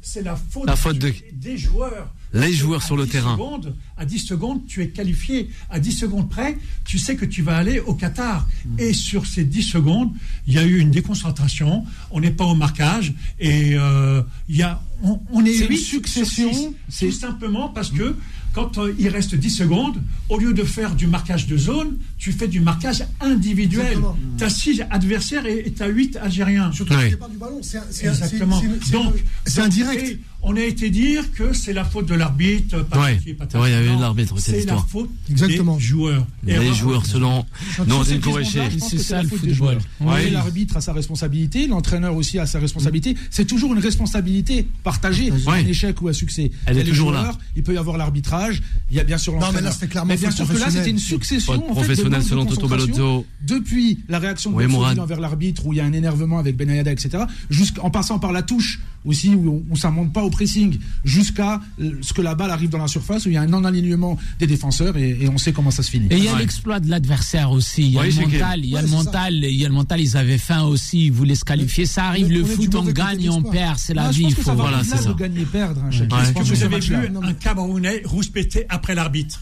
[0.00, 2.08] C'est la, faute La faute du- de- des joueurs.
[2.34, 3.32] Les joueurs sur le 10 terrain.
[3.34, 5.50] secondes, à 10 secondes, tu es qualifié.
[5.70, 8.46] À 10 secondes près, tu sais que tu vas aller au Qatar.
[8.66, 8.80] Mm.
[8.80, 10.10] Et sur ces 10 secondes,
[10.46, 11.84] il y a eu une déconcentration.
[12.10, 13.14] On n'est pas au marquage.
[13.40, 17.68] Et euh, il y a, on, on est C'est une huit succession, c'est- Tout simplement
[17.68, 18.16] parce que
[18.52, 22.30] quand euh, il reste 10 secondes, au lieu de faire du marquage de zone, tu
[22.32, 23.98] fais du marquage individuel.
[24.38, 26.70] Tu as 6 adversaires et tu as 8 Algériens.
[26.72, 28.60] Surtout départ du ballon, c'est un- c'est un- Exactement.
[28.60, 29.14] c'est- c'est- Donc,
[29.58, 30.18] indirect.
[30.46, 32.76] On a été dire que c'est la faute de l'arbitre.
[32.96, 33.18] Ouais.
[33.24, 33.88] C'est vrai, il y a eu.
[33.88, 35.76] Non, l'arbitre, cette C'est la faute Exactement.
[35.76, 36.26] des joueurs.
[36.44, 36.74] Les Erreur.
[36.74, 37.44] joueurs selon
[37.78, 39.78] pense C'est que ça, la le faute des football.
[40.00, 40.14] joueurs.
[40.14, 40.30] Ouais.
[40.30, 43.16] L'arbitre a sa responsabilité, l'entraîneur aussi a sa responsabilité.
[43.30, 45.40] C'est toujours une responsabilité partagée, Ouais.
[45.64, 46.50] un échec ou un succès.
[46.66, 47.32] Elle y est toujours là.
[47.56, 49.72] Il peut y avoir l'arbitrage, il y a bien sûr mais là, l'entraîneur.
[49.72, 52.46] c'était clairement Mais bien sûr que là, c'était une succession en fait, de de selon
[52.46, 53.26] Toto Balotto.
[53.42, 54.98] Depuis la réaction de Oui, Mourad.
[54.98, 58.42] envers l'arbitre, où il y a un énervement avec Benayada, etc., jusqu'en passant par la
[58.42, 62.68] touche aussi, où ça monte pas au pressing, jusqu'à euh, ce que la balle arrive
[62.70, 65.52] dans la surface, où il y a un non-alignement des défenseurs, et, et on sait
[65.52, 66.08] comment ça se finit.
[66.10, 66.40] Et il y a Ouais.
[66.40, 67.82] l'exploit de l'adversaire aussi.
[67.82, 69.74] Il y a le mental, il y a Ouais, le mental, il y a le
[69.74, 70.00] mental.
[70.00, 71.06] Ils avaient faim aussi.
[71.06, 71.86] Ils voulaient se qualifier.
[71.86, 72.28] Ça arrive.
[72.30, 73.78] Le foot, on gagne, on perd.
[73.78, 74.24] C'est la vie.
[74.28, 74.52] Il faut.
[74.52, 75.12] voilà, c'est ça.
[75.16, 75.80] gagner et perdre.
[75.84, 75.90] hein.
[75.90, 79.40] Je pense que vous avez vu un Camerounais rouspété après l'arbitre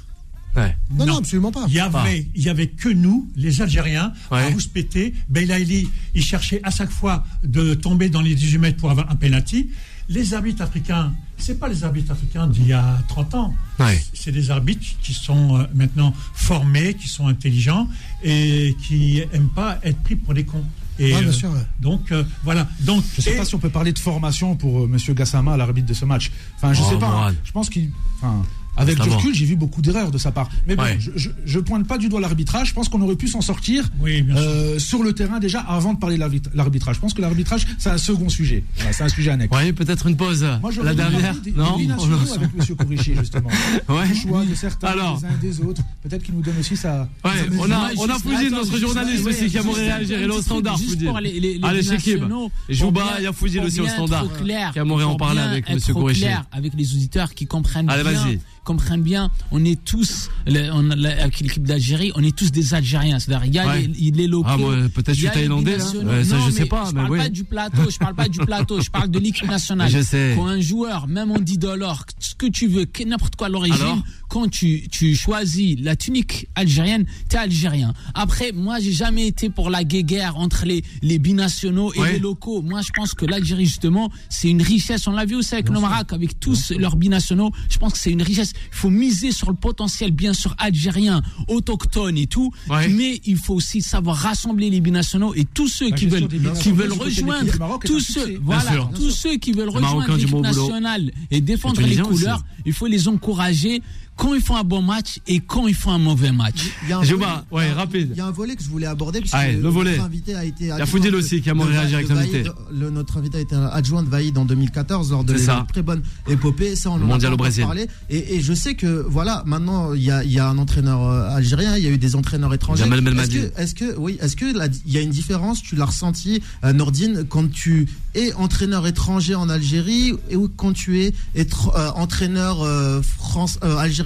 [0.57, 0.77] Ouais.
[0.95, 1.65] Non, non, absolument pas.
[1.69, 4.53] Il y avait, il y avait que nous, les Algériens, à Ouais.
[4.53, 5.15] rouspéter.
[5.29, 9.17] Belaïli, il cherchait à chaque fois de tomber dans les 18 mètres pour avoir un
[9.17, 9.71] penalty.
[10.09, 13.55] Les arbitres africains, c'est pas les arbitres africains d'il y a 30 ans.
[13.79, 14.03] Ouais.
[14.13, 17.89] C'est des arbitres qui sont euh, maintenant formés, qui sont intelligents
[18.23, 20.65] et qui aiment pas être pris pour des cons.
[20.99, 21.65] Et, Ouais, bien euh, sûr, ouais.
[21.81, 22.69] Donc euh, voilà.
[22.81, 25.15] Donc Je ne sais et- pas si on peut parler de formation pour euh, Monsieur
[25.15, 26.31] Gassama, l'arbitre de ce match.
[26.57, 27.29] Enfin, je Oh, sais pas.
[27.31, 27.35] hein.
[27.45, 27.91] Je pense qu'il.
[28.19, 28.45] Enfin,
[28.77, 30.49] avec du recul, j'ai vu beaucoup d'erreurs de sa part.
[30.67, 30.97] Mais bon, Ouais.
[30.99, 32.69] je, je, je pointe pas du doigt l'arbitrage.
[32.69, 35.99] Je pense qu'on aurait pu s'en sortir Oui, euh, sur le terrain déjà avant de
[35.99, 36.97] parler de l'arbit- l'arbitrage.
[36.97, 38.65] Je pense que l'arbitrage, c'est un second sujet.
[38.77, 39.55] Voilà, c'est un sujet annexe.
[39.57, 40.45] Ouais, peut-être une pause.
[40.61, 41.35] Moi, la dernière.
[41.37, 41.77] des, Non.
[41.77, 42.77] des binationaux avec M.
[42.77, 43.49] Kourichi, justement.
[43.89, 44.09] Ouais.
[44.09, 45.19] Le choix de certains, Alors.
[45.21, 45.83] des uns et des autres.
[46.03, 47.03] Peut-être qu'il nous donne aussi sa.
[47.25, 48.19] Ouais, on a, on a
[48.51, 50.15] notre juste- journaliste aussi, qui a juste réagi.
[50.15, 50.79] un Il est au standard,
[51.21, 52.25] les Allez, Chekib.
[52.69, 54.27] Jouba, il y a Foudil pour aussi au standard.
[54.73, 55.95] Qui a en parler avec être M.
[55.95, 56.21] Kourichi.
[56.23, 58.41] clair avec les auditeurs qui comprennent Allez, vas-y.
[58.65, 59.31] Comprennent bien.
[59.51, 63.19] On est tous, on avec l'équipe d'Algérie, on est tous des Algériens.
[63.19, 63.91] C'est-à-dire, il y a Ouais.
[63.99, 64.49] les, les locaux.
[64.51, 65.85] Ah, moi, peut-être je suis thaïlandais, là.
[65.85, 67.19] Ouais, ça, Non, je sais pas, Je mais parle oui.
[67.19, 67.91] pas du plateau.
[67.91, 68.81] Je parle pas du plateau.
[68.81, 69.91] Je parle de l'équipe nationale.
[69.93, 70.35] Je sais.
[70.37, 74.03] Quand un joueur, même en 10 dollars, ce que tu veux, n'importe quoi l'origine,
[74.33, 77.93] quand tu, tu choisis la tunique algérienne, t'es algérien.
[78.15, 82.13] Après, moi, j'ai jamais été pour la guéguerre entre les, les binationaux et Ouais.
[82.15, 82.63] les locaux.
[82.63, 85.07] Moi, je pense que l'Algérie, justement, c'est une richesse.
[85.07, 87.51] On l'a vu aussi avec le Maroc, avec tous leurs binationaux.
[87.69, 88.55] Je pense que c'est une richesse.
[88.73, 92.51] Il faut miser sur le potentiel, bien sûr, algérien, autochtone et tout.
[92.71, 92.89] Ouais.
[92.89, 96.29] Mais il faut aussi savoir rassembler les binationaux et tous ceux La qui veulent,
[96.63, 101.83] qui veulent rejoindre, tous ceux, voilà, tous ceux qui veulent rejoindre l'équipe nationale et défendre
[101.83, 102.09] Les aussi.
[102.11, 103.83] couleurs, il faut les encourager
[104.17, 106.71] quand ils font un bon match et quand ils font un mauvais match.
[106.85, 108.09] Il y a un Je volet- vois, ouais, un- rapide.
[108.13, 109.21] Il y a un volet que je voulais aborder.
[109.21, 109.93] puisque Allez, le volet.
[109.93, 110.65] Notre invité a été.
[110.65, 112.45] Il y a Foudil aussi qui a réagi avec l'invité.
[112.73, 116.03] Le, notre invité a été adjoint de Vaïd en 2014 lors de une très bonne
[116.29, 116.77] épopée.
[116.77, 117.65] Ça, on Le mondial au Brésil.
[117.65, 117.87] parlé.
[118.11, 121.03] Et, et je sais que, voilà, maintenant, il y a, il y a un entraîneur
[121.07, 122.85] euh, algérien, il y a eu des entraîneurs étrangers.
[122.85, 125.75] Jamel Est-ce que, est-ce que, oui, est-ce que la- il y a une différence, tu
[125.75, 131.01] l'as ressenti, euh, Nordine, quand tu es entraîneur étranger en Algérie et ou quand tu
[131.01, 134.02] es être- euh, entraîneur euh, France, euh, algérien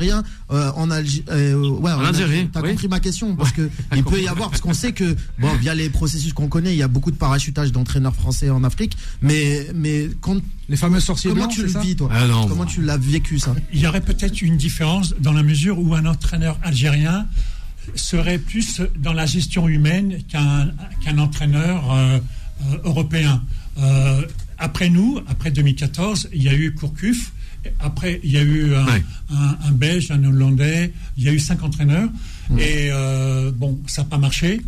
[0.51, 1.25] euh, en, Algérie
[1.55, 2.71] ouais, En Algérie, T'as oui.
[2.71, 5.75] compris ma question parce que il peut y avoir parce qu'on sait que bon via
[5.75, 9.67] les processus qu'on connaît, il y a beaucoup de parachutage d'entraîneurs français en Afrique, mais
[9.75, 10.37] mais quand
[10.69, 12.09] Les fameux sorciers comment blancs, tu le vis toi?
[12.13, 13.55] Ah non, Comment tu l'as vécu ça?
[13.73, 17.27] Il y aurait peut-être une différence dans la mesure où un entraîneur algérien
[17.95, 20.71] serait plus dans la gestion humaine qu'un
[21.05, 22.19] qu'un entraîneur euh,
[22.63, 23.43] euh, européen.
[23.79, 24.23] Euh,
[24.59, 27.33] après nous, après 2014, il y a eu Courcuf.
[27.81, 29.03] Après, il y a eu un, Ouais.
[29.31, 30.93] un- un Belge, un Hollandais.
[31.17, 32.09] Il y a eu cinq entraîneurs.
[32.59, 34.61] Et euh, bon, ça n'a pas marché.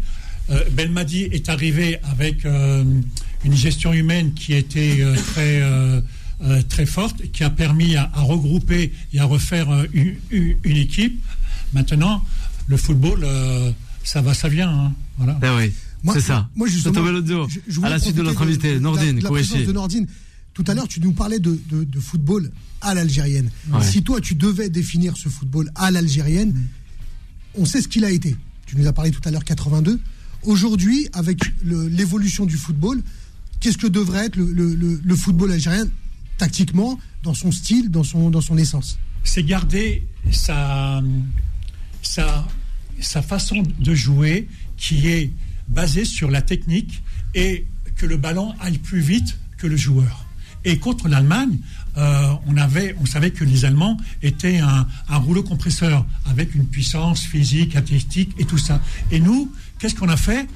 [0.51, 2.83] Euh, Belmadi est arrivé avec euh,
[3.45, 6.01] une gestion humaine qui était euh, très euh,
[6.43, 10.17] euh, très forte, qui a permis à, à regrouper et à refaire euh, une,
[10.65, 11.21] équipe.
[11.73, 12.25] Maintenant,
[12.67, 13.71] le football, euh,
[14.05, 14.71] ça va, ça vient.
[14.71, 14.93] hein.
[15.19, 15.39] Voilà.
[15.43, 15.73] Ah oui,
[16.15, 16.49] c'est ça.
[16.57, 17.05] moi, justement,
[17.49, 19.29] je- je à la suite de notre invité, Nordine la,
[19.67, 20.07] de Nordine.
[20.55, 23.51] Tout à l'heure, tu nous parlais de, de- de football à l'algérienne.
[23.73, 23.83] Ouais.
[23.85, 26.55] Si toi, tu devais définir ce football à l'algérienne,
[27.55, 28.37] on sait ce qu'il a été.
[28.67, 30.01] Tu nous as parlé tout à l'heure 82.
[30.45, 33.03] Aujourd'hui, avec l'évolution du football,
[33.61, 35.89] qu'est-ce que devrait être le- le football algérien
[36.37, 38.99] tactiquement, dans son style, dans son, dans son essence?
[39.25, 41.03] C'est garder sa,
[42.03, 42.47] sa,
[43.01, 45.33] sa façon de jouer qui est
[45.69, 47.03] basée sur la technique
[47.35, 47.67] et
[47.97, 50.28] que le ballon aille plus vite que le joueur.
[50.65, 51.59] Et contre l'Allemagne,
[51.97, 56.67] euh, on, avait, on savait que les Allemands étaient un, un rouleau compresseur avec une
[56.67, 58.81] puissance physique, athlétique et tout ça.
[59.11, 60.47] Et nous, qu'est-ce qu'on a fait?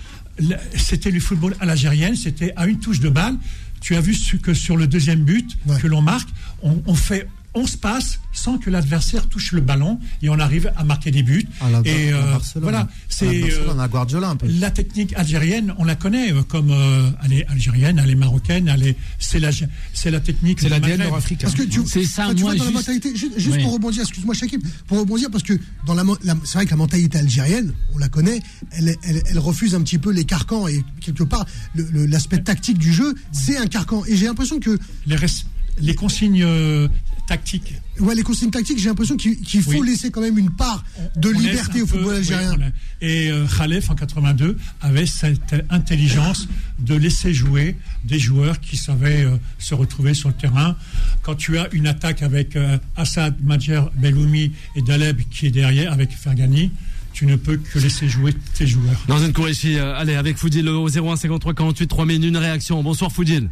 [0.77, 3.37] C'était le football à l'algérienne, c'était à une touche de balle.
[3.81, 5.79] Tu as vu que sur le deuxième but Ouais.
[5.81, 6.29] que l'on marque,
[6.63, 10.85] on, on fait 11 passes sans que l'adversaire touche le ballon et on arrive à
[10.85, 11.47] marquer des buts.
[11.61, 12.63] À la- et euh, Barcelone.
[12.63, 14.47] voilà, À c'est euh, à Guardiola un peu.
[14.49, 18.69] la technique algérienne, on la connaît euh, comme euh, elle est algérienne, elle est marocaine,
[18.69, 19.51] elle est c'est la
[19.93, 20.61] c'est la technique.
[20.61, 21.47] C'est l'ADN nord-africain.
[21.49, 23.57] Parce que tu, C'est ça, enfin, tu moi, vois, dans la juste- mentalité, juste, juste
[23.57, 23.63] Oui.
[23.63, 25.53] pour rebondir, excuse-moi Shakib, pour rebondir, parce que
[25.87, 26.05] dans la,
[26.45, 28.41] c'est vrai que la mentalité algérienne, on la connaît,
[28.71, 31.45] elle, elle, elle refuse un petit peu les carcans et quelque part,
[31.93, 34.03] l'aspect tactique du jeu, c'est un carcan.
[34.07, 35.45] Et j'ai l'impression que, les, res-
[35.81, 36.89] les consignes euh,
[37.37, 37.75] tactiques.
[38.01, 39.87] ouais, les consignes tactiques, j'ai l'impression qu'il faut Oui.
[39.87, 40.85] laisser quand même une part
[41.17, 42.57] de On liberté au peu, football oui, algérien.
[43.01, 46.47] et euh, Khalef en 82 avait cette intelligence
[46.79, 50.77] de laisser jouer des joueurs qui savaient euh, se retrouver sur le terrain.
[51.23, 55.93] Quand tu as une attaque avec euh, Assad, Madjer, Belloumi et Daleb qui est derrière
[55.93, 56.71] avec Fergani,
[57.15, 59.01] tu ne peux que laisser jouer tes joueurs.
[59.09, 62.83] Dans une Kourechi, euh, allez, avec Foudil au 01 53 48 3000, une réaction.
[62.83, 63.49] Bonsoir Foudil.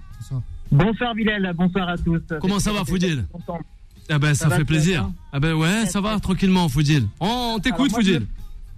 [0.70, 2.20] Bonsoir Bilal, bonsoir à tous.
[2.40, 3.24] Comment ça va, Foudil.
[4.08, 5.02] Ah ben ça, fait plaisir.
[5.04, 5.14] bien.
[5.32, 7.06] Ah ben ouais, ça va, tranquillement Foudil.
[7.20, 8.14] On t'écoute Foudil.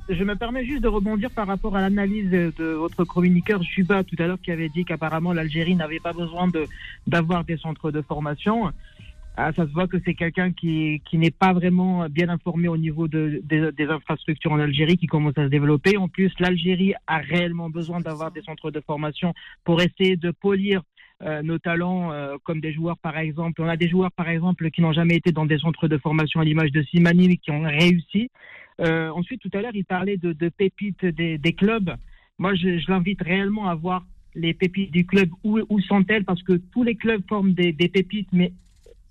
[0.09, 3.63] je me- Je me permets juste de rebondir par rapport à l'analyse de votre communiqueur
[3.63, 6.65] Juba tout à l'heure qui avait dit qu'apparemment l'Algérie n'avait pas besoin de
[7.07, 8.71] d'avoir des centres de formation.
[9.35, 12.77] Ah, ça se voit que c'est quelqu'un qui, qui n'est pas vraiment bien informé au
[12.77, 15.97] niveau de, des- des infrastructures en Algérie qui commencent à se développer.
[15.97, 19.33] En plus, l'Algérie a réellement besoin d'avoir des centres de formation
[19.65, 20.83] pour essayer de polir
[21.43, 23.63] nos talents euh, comme des joueurs par exemple.
[23.63, 26.41] On a des joueurs par exemple qui n'ont jamais été dans des centres de formation
[26.41, 28.31] à l'image de Simani qui ont réussi.
[28.81, 31.95] Euh, ensuite, tout à l'heure, il parlait de, pépites des, clubs.
[32.39, 34.05] Moi, je, l'invite réellement à voir
[34.35, 36.25] les pépites du club où, sont-elles?
[36.25, 38.53] Parce que tous les clubs forment des, pépites, mais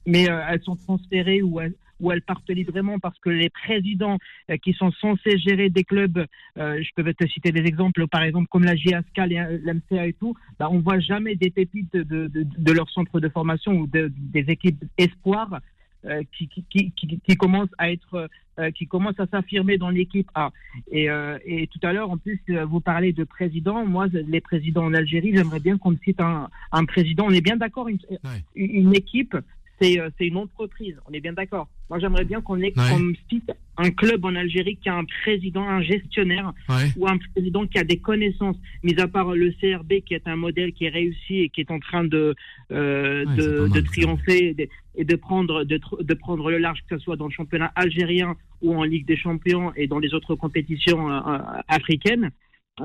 [0.07, 4.18] mais euh, elles sont transférées ou elles, ou elles partent librement parce que les présidents
[4.49, 6.26] euh, qui sont censés gérer des clubs,
[6.58, 10.36] euh, je peux te citer des exemples, par exemple comme la GSK, l'MCA et tout,
[10.60, 13.88] bah, on voit jamais des pépites de, de, de, de leur centre de formation ou
[13.88, 15.60] de, des équipes espoirs
[16.06, 18.28] euh, qui, qui, qui, commencent à être,
[18.60, 20.52] euh, qui commencent à s'affirmer dans l'équipe A.
[20.91, 23.86] Et, euh, et tout à l'heure, en plus, euh, vous parlez de président.
[23.86, 27.26] Moi, les présidents en Algérie, j'aimerais bien qu'on me cite un, un président.
[27.28, 27.99] On est bien d'accord, une,
[28.56, 29.38] une équipe,
[29.82, 30.95] c'est euh, c'est une entreprise.
[31.09, 31.67] On est bien d'accord.
[31.89, 33.41] Moi, j'aimerais bien qu'on ait- Ouais.
[33.77, 36.89] un club en Algérie qui a un président, un gestionnaire Ouais.
[36.97, 40.36] ou un président qui a des connaissances, mis à part le CRB qui est un
[40.36, 42.36] modèle qui est réussi et qui est en train de,
[42.71, 46.97] euh, Ouais, de, mal, triompher et de, et de prendre, de, prendre le large, que
[46.97, 50.36] ce soit dans le championnat algérien ou en Ligue des Champions et dans les autres
[50.36, 52.29] compétitions euh, africaines.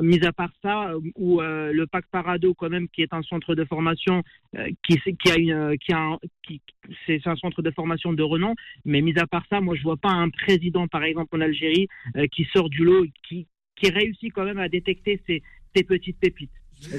[0.03, 3.22] Mis à part ça, euh, où euh, le Pac Parado, quand même, qui est un
[3.22, 4.22] centre de formation,
[4.57, 6.61] euh, qui, qui a une, euh, qui a un- qui-
[7.07, 9.97] c'est un centre de formation de renom, mais mis à part ça, moi, je vois
[9.97, 11.89] pas un président, par exemple, en Algérie,
[12.32, 15.43] qui sort du lot, qui, qui réussit quand même à détecter ces,
[15.74, 16.51] ces petites pépites.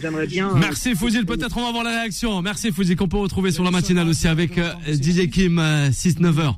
[0.02, 0.50] J'aimerais bien.
[0.50, 2.42] euh, Merci Fouzil, peut-être on va voir la réaction.
[2.42, 6.56] Merci Fouzil qu'on peut retrouver sur la matinale aussi avec euh, DJ Kim 6-9h.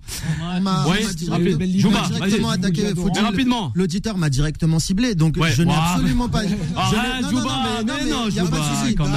[0.56, 0.98] On m'a- Oui,
[1.28, 1.80] rapide.
[1.80, 3.72] Jouba, directement attaqué rapidement.
[3.76, 5.52] L'auditeur m'a directement ciblé, donc Ouais.
[5.56, 5.92] je n'ai Ouah.
[5.96, 6.44] absolument pas.
[6.44, 8.58] je n'ai- Arrête, non, Jouba, non, mais, non, mais non, Jouba.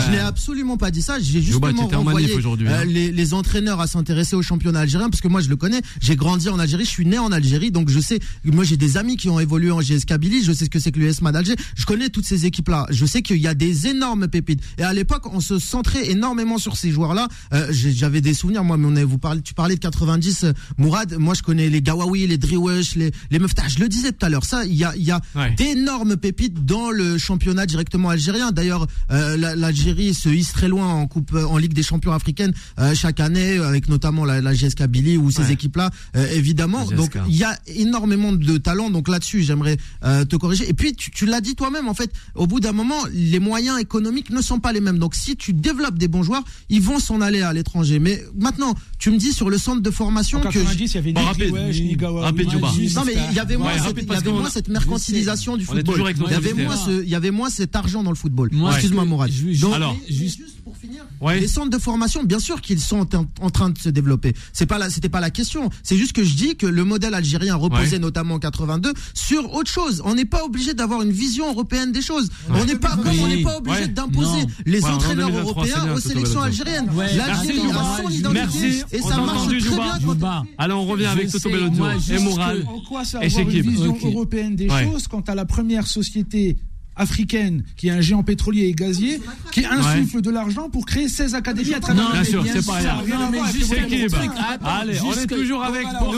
[0.06, 1.18] Je n'ai absolument pas dit ça.
[1.20, 2.80] J'ai Jouba, justement tu étais en manif renvoyé aujourd'hui, hein.
[2.80, 5.80] euh, les, les entraîneurs à s'intéresser au championnat algérien parce que moi je le connais.
[6.00, 8.18] J'ai grandi en Algérie, je suis né en Algérie, donc je sais.
[8.44, 10.44] Moi j'ai des amis qui ont évolué en GS Kabylie.
[10.44, 11.54] Je sais ce que c'est que l'USMA d'Alger.
[11.76, 12.86] Je connais toutes ces équipes-là.
[12.90, 14.60] Je sais qu'il y a des énormes pépites.
[14.78, 17.28] Et à l'époque, on se centrait énormément sur ces joueurs-là.
[17.54, 18.64] Euh, J'avais des souvenirs.
[18.64, 21.14] Moi, mais on est, vous parlez, tu parlais de 90, euh, Mourad.
[21.18, 23.68] Moi, je connais les Gawawi, les Driwesh, les les Meftah.
[23.68, 24.44] Je le disais tout à l'heure.
[24.44, 25.20] Ça, il y a, il y a
[25.56, 28.50] d'énormes pépites dans le championnat directement algérien.
[28.52, 32.52] D'ailleurs, euh, la- l'Algérie se hisse très loin en coupe, en Ligue des Champions africaine
[32.78, 35.52] euh, chaque année, avec notamment la, la GS Kabylie ou ces Ouais.
[35.52, 36.84] équipes-là, euh, évidemment.
[36.86, 37.24] Donc, GSK.
[37.28, 38.90] il y a énormément de talent.
[38.90, 40.68] Donc là-dessus, j'aimerais euh, te corriger.
[40.68, 41.88] Et puis, tu, tu l'as dit toi-même.
[41.88, 44.98] En fait, au bout d'un moment, les moyens économiques ne sont pas les mêmes.
[44.98, 47.98] Donc, si tu développes des bons joueurs, ils vont s'en aller à l'étranger.
[47.98, 50.98] Mais maintenant, tu me dis sur le centre de formation En que 90, il y
[50.98, 51.50] avait Bon, rapide.
[51.52, 54.04] Griwesh, ni Gawawi, Rapide, ni non mais il y avait moins, Ouais, cette, rapide, il
[54.04, 56.00] y parce avait qu'on- moins cette mercantilisation du football.
[56.26, 58.48] Il y avait moins ce, il y avait moins cet argent dans le football.
[58.52, 59.30] Moi, Excuse-moi Mourad.
[59.30, 59.96] je- je- Donc, Alors.
[60.08, 61.40] mais juste pour finir, Ouais.
[61.40, 64.34] les centres de formation, bien sûr qu'ils sont en, en train de se développer.
[64.52, 65.70] C'est pas c'était pas la question.
[65.82, 67.98] C'est juste que je dis que le modèle algérien reposait Ouais.
[67.98, 70.02] notamment en 82 sur autre chose.
[70.04, 72.28] On n'est pas obligé d'avoir une vision européenne des choses.
[72.48, 73.88] On n'est pas, comme on n'est pas obligé Ouais.
[73.88, 76.90] d'imposer les entraîneurs 2023, c'est européens aux sélections algériennes.
[77.16, 80.44] L'Algérie a son identité et ça marche très bien.
[80.58, 83.64] Alors on revient avec Toto moi, et que- En quoi avoir Shekib.
[83.64, 86.56] une vision européenne des choses quand à la première société
[86.96, 89.20] africaine qui est un géant pétrolier et gazier
[89.50, 92.30] qui insuffle de l'argent pour créer 16 académies à travers Non, le Bien pays.
[92.30, 92.96] sûr, c'est pas rien.
[93.18, 96.14] Non, mais juste attends, Allez, on est toujours avec pour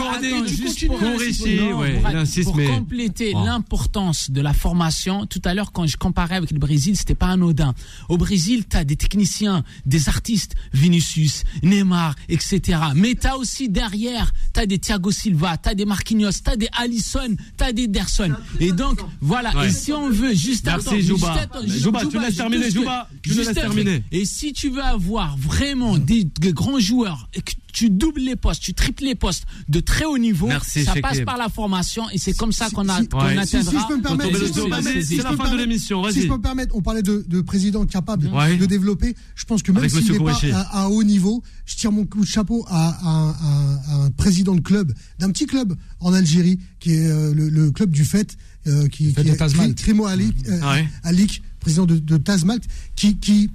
[2.44, 6.96] Pour compléter l'importance de la formation, tout à l'heure, quand je comparais avec le Brésil,
[6.96, 7.74] c'était pas anodin.
[8.08, 12.78] Au Brésil, tu as des techniciens, des artistes, Vinicius, Neymar, etc.
[12.94, 16.50] Mais tu as aussi derrière, tu as des Thiago Silva, tu as des Marquinhos, tu
[16.50, 18.32] as des Alisson, tu as des Derson.
[18.60, 19.52] Et donc, voilà.
[19.64, 21.26] Et si on veut, juste Merci, attends, Jouba.
[21.32, 24.02] juste attends, juste- Jouba, tu laisses terminer, Jouba, tu laisses terminer.
[24.12, 28.36] Et si tu veux avoir vraiment des, des grands joueurs et que tu doubles les
[28.36, 32.08] postes, tu triples les postes de très haut niveau, Merci, ça passe par la formation
[32.10, 33.36] et c'est comme ça qu'on a si- qu'on Ouais.
[33.44, 33.82] Si, si atteindra.
[33.82, 35.56] je peux me permettre, Toto si je peux me permettre, si c'est la fin de
[35.56, 38.56] l'émission, Si je peux me permettre, on parlait de, de présidents capables Ouais.
[38.56, 39.14] de développer.
[39.34, 42.20] Je pense que même s'il n'est pas à, à haut niveau, je tire mon coup
[42.20, 46.58] de chapeau à, à- à- à un président de club, d'un petit club en Algérie,
[46.78, 48.36] qui est euh, le, le club du fait,
[48.66, 49.76] euh, qui, qui est Tazmalt.
[49.76, 50.88] Crimo Ali, euh, Ouais.
[51.02, 52.62] Alik, président de, de Tazmalt,
[52.96, 53.50] qui, qui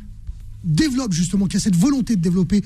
[0.64, 2.64] développe justement, qui a cette volonté de développer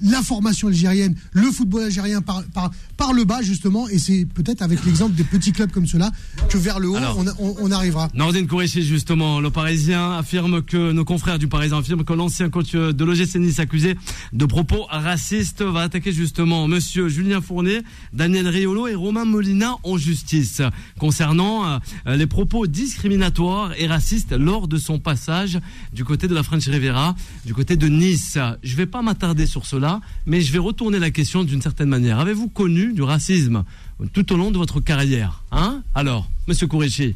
[0.00, 4.62] la formation algérienne, le football algérien par, par, par le bas justement, et c'est peut-être
[4.62, 6.10] avec l'exemple des petits clubs comme cela
[6.48, 7.18] que vers le haut Alors.
[7.18, 8.08] on, on- on arrivera.
[8.14, 12.72] Nordine Kourechi, justement, le Parisien affirme que nos confrères du Parisien affirment que l'ancien coach
[12.72, 13.96] de l'OGC Nice accusé
[14.32, 17.82] de propos racistes va attaquer justement Monsieur Julien Fournier,
[18.12, 20.60] Daniel Riolo et Romain Molina en justice
[20.98, 25.58] concernant euh, les propos discriminatoires et racistes lors de son passage
[25.92, 28.38] du côté de la French Riviera, du côté de Nice.
[28.62, 29.85] Je vais pas m'attarder sur cela,
[30.26, 32.18] mais je vais retourner la question d'une certaine manière.
[32.20, 33.64] Avez-vous connu du racisme
[34.12, 35.82] tout au long de votre carrière Hein?
[35.94, 37.14] Alors, Monsieur Kourechi,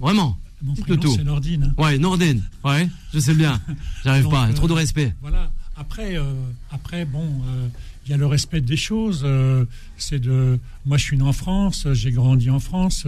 [0.00, 1.74] vraiment Mon Dites-le prénom, c'est Nordine.
[1.78, 2.42] Ouais, Nordine.
[2.64, 3.60] Ouais, je sais bien.
[4.04, 4.48] J'arrive pas.
[4.48, 5.14] euh, Trop de respect.
[5.22, 5.50] Voilà.
[5.76, 6.24] Après, euh,
[6.70, 7.68] après bon, euh,
[8.04, 9.22] il y a le respect des choses.
[9.24, 9.64] euh,
[9.96, 10.58] c'est de.
[10.84, 11.86] Moi, je suis né en France.
[11.92, 13.06] J'ai grandi en France.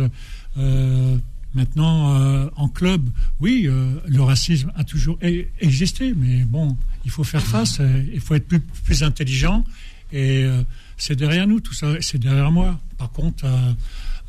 [1.55, 3.09] Maintenant, euh, en club,
[3.41, 7.81] oui, euh, le racisme a toujours e- existé, mais bon, il faut faire face.
[8.13, 9.65] il faut être plus, plus intelligent.
[10.13, 10.63] Et euh,
[10.97, 11.95] c'est derrière nous, tout ça.
[12.01, 12.79] C'est derrière moi.
[12.99, 13.45] Par contre.
[13.45, 13.73] euh,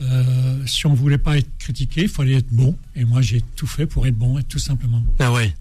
[0.01, 2.75] euh, si on voulait pas être critiqué, il fallait être bon.
[2.95, 5.01] Et moi, j'ai tout fait pour être bon, et tout simplement.
[5.19, 5.53] Ah ouais.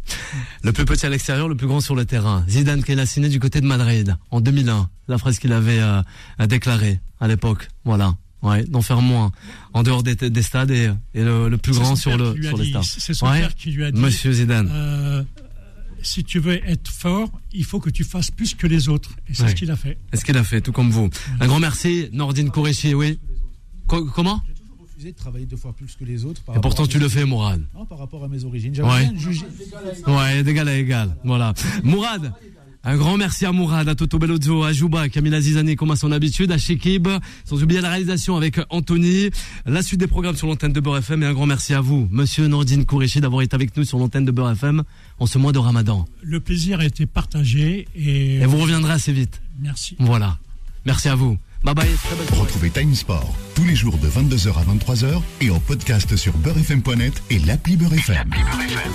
[0.63, 2.45] Le plus petit à l'extérieur, le plus grand sur le terrain.
[2.49, 4.89] Zidane signé du côté de Madrid en 2001.
[5.07, 6.01] La phrase qu'il avait euh,
[6.49, 7.69] déclarée à l'époque.
[7.85, 8.17] Voilà.
[8.43, 9.31] Ouais, d'en faire moins
[9.73, 12.57] en dehors des, des stades et, et le, le plus C'est grand sur le sur
[12.57, 12.83] les stades.
[12.83, 13.39] C'est son Ouais.
[13.41, 14.01] père qui lui a dit.
[14.01, 14.69] Monsieur Zidane.
[14.73, 15.23] euh,
[16.03, 19.11] si tu veux être fort, il faut que tu fasses plus que les autres.
[19.29, 19.51] Et c'est Ouais.
[19.51, 19.97] ce qu'il a fait.
[20.13, 22.95] Est-ce qu'il a fait tout comme vous Un grand merci, Nordine Kourechi.
[22.95, 23.21] Oui.
[23.87, 24.43] Co- comment?
[24.49, 26.43] J'ai toujours refusé de travailler deux fois plus que les autres.
[26.43, 27.63] par Et pourtant tu le fais, Mourad.
[27.75, 28.75] Non, par rapport à mes origines.
[28.75, 29.11] J'aimerais Ouais.
[29.11, 29.47] bien juger.
[30.09, 31.17] Ouais, d'égal à égal.
[31.23, 31.55] Voilà.
[31.85, 32.33] Mourad,
[32.85, 35.97] Un grand merci à Mourad, à Toto Bellozzo, à Jouba, à Camila Zizani comme à
[35.97, 37.07] son habitude, à Shekib,
[37.45, 39.31] sans oublier la réalisation avec Anthony,
[39.67, 42.09] la suite des programmes sur l'antenne de Beurre FM et un grand merci à vous,
[42.11, 44.83] monsieur Nordine Kourichi, d'avoir été avec nous sur l'antenne de Beurre FM
[45.21, 46.07] en ce mois de Ramadan.
[46.23, 49.41] Le plaisir a été partagé et, Et vous reviendrez assez vite.
[49.61, 49.95] merci.
[50.01, 50.39] Voilà.
[50.85, 51.39] Merci à vous.
[51.63, 51.87] Bye bye.
[51.87, 52.41] Très belle soirée.
[52.43, 57.23] Retrouvez Time Sport tous les jours de 22h à 23h et en podcast sur beurrefm.net
[57.31, 58.29] et l'appli Beurre FM.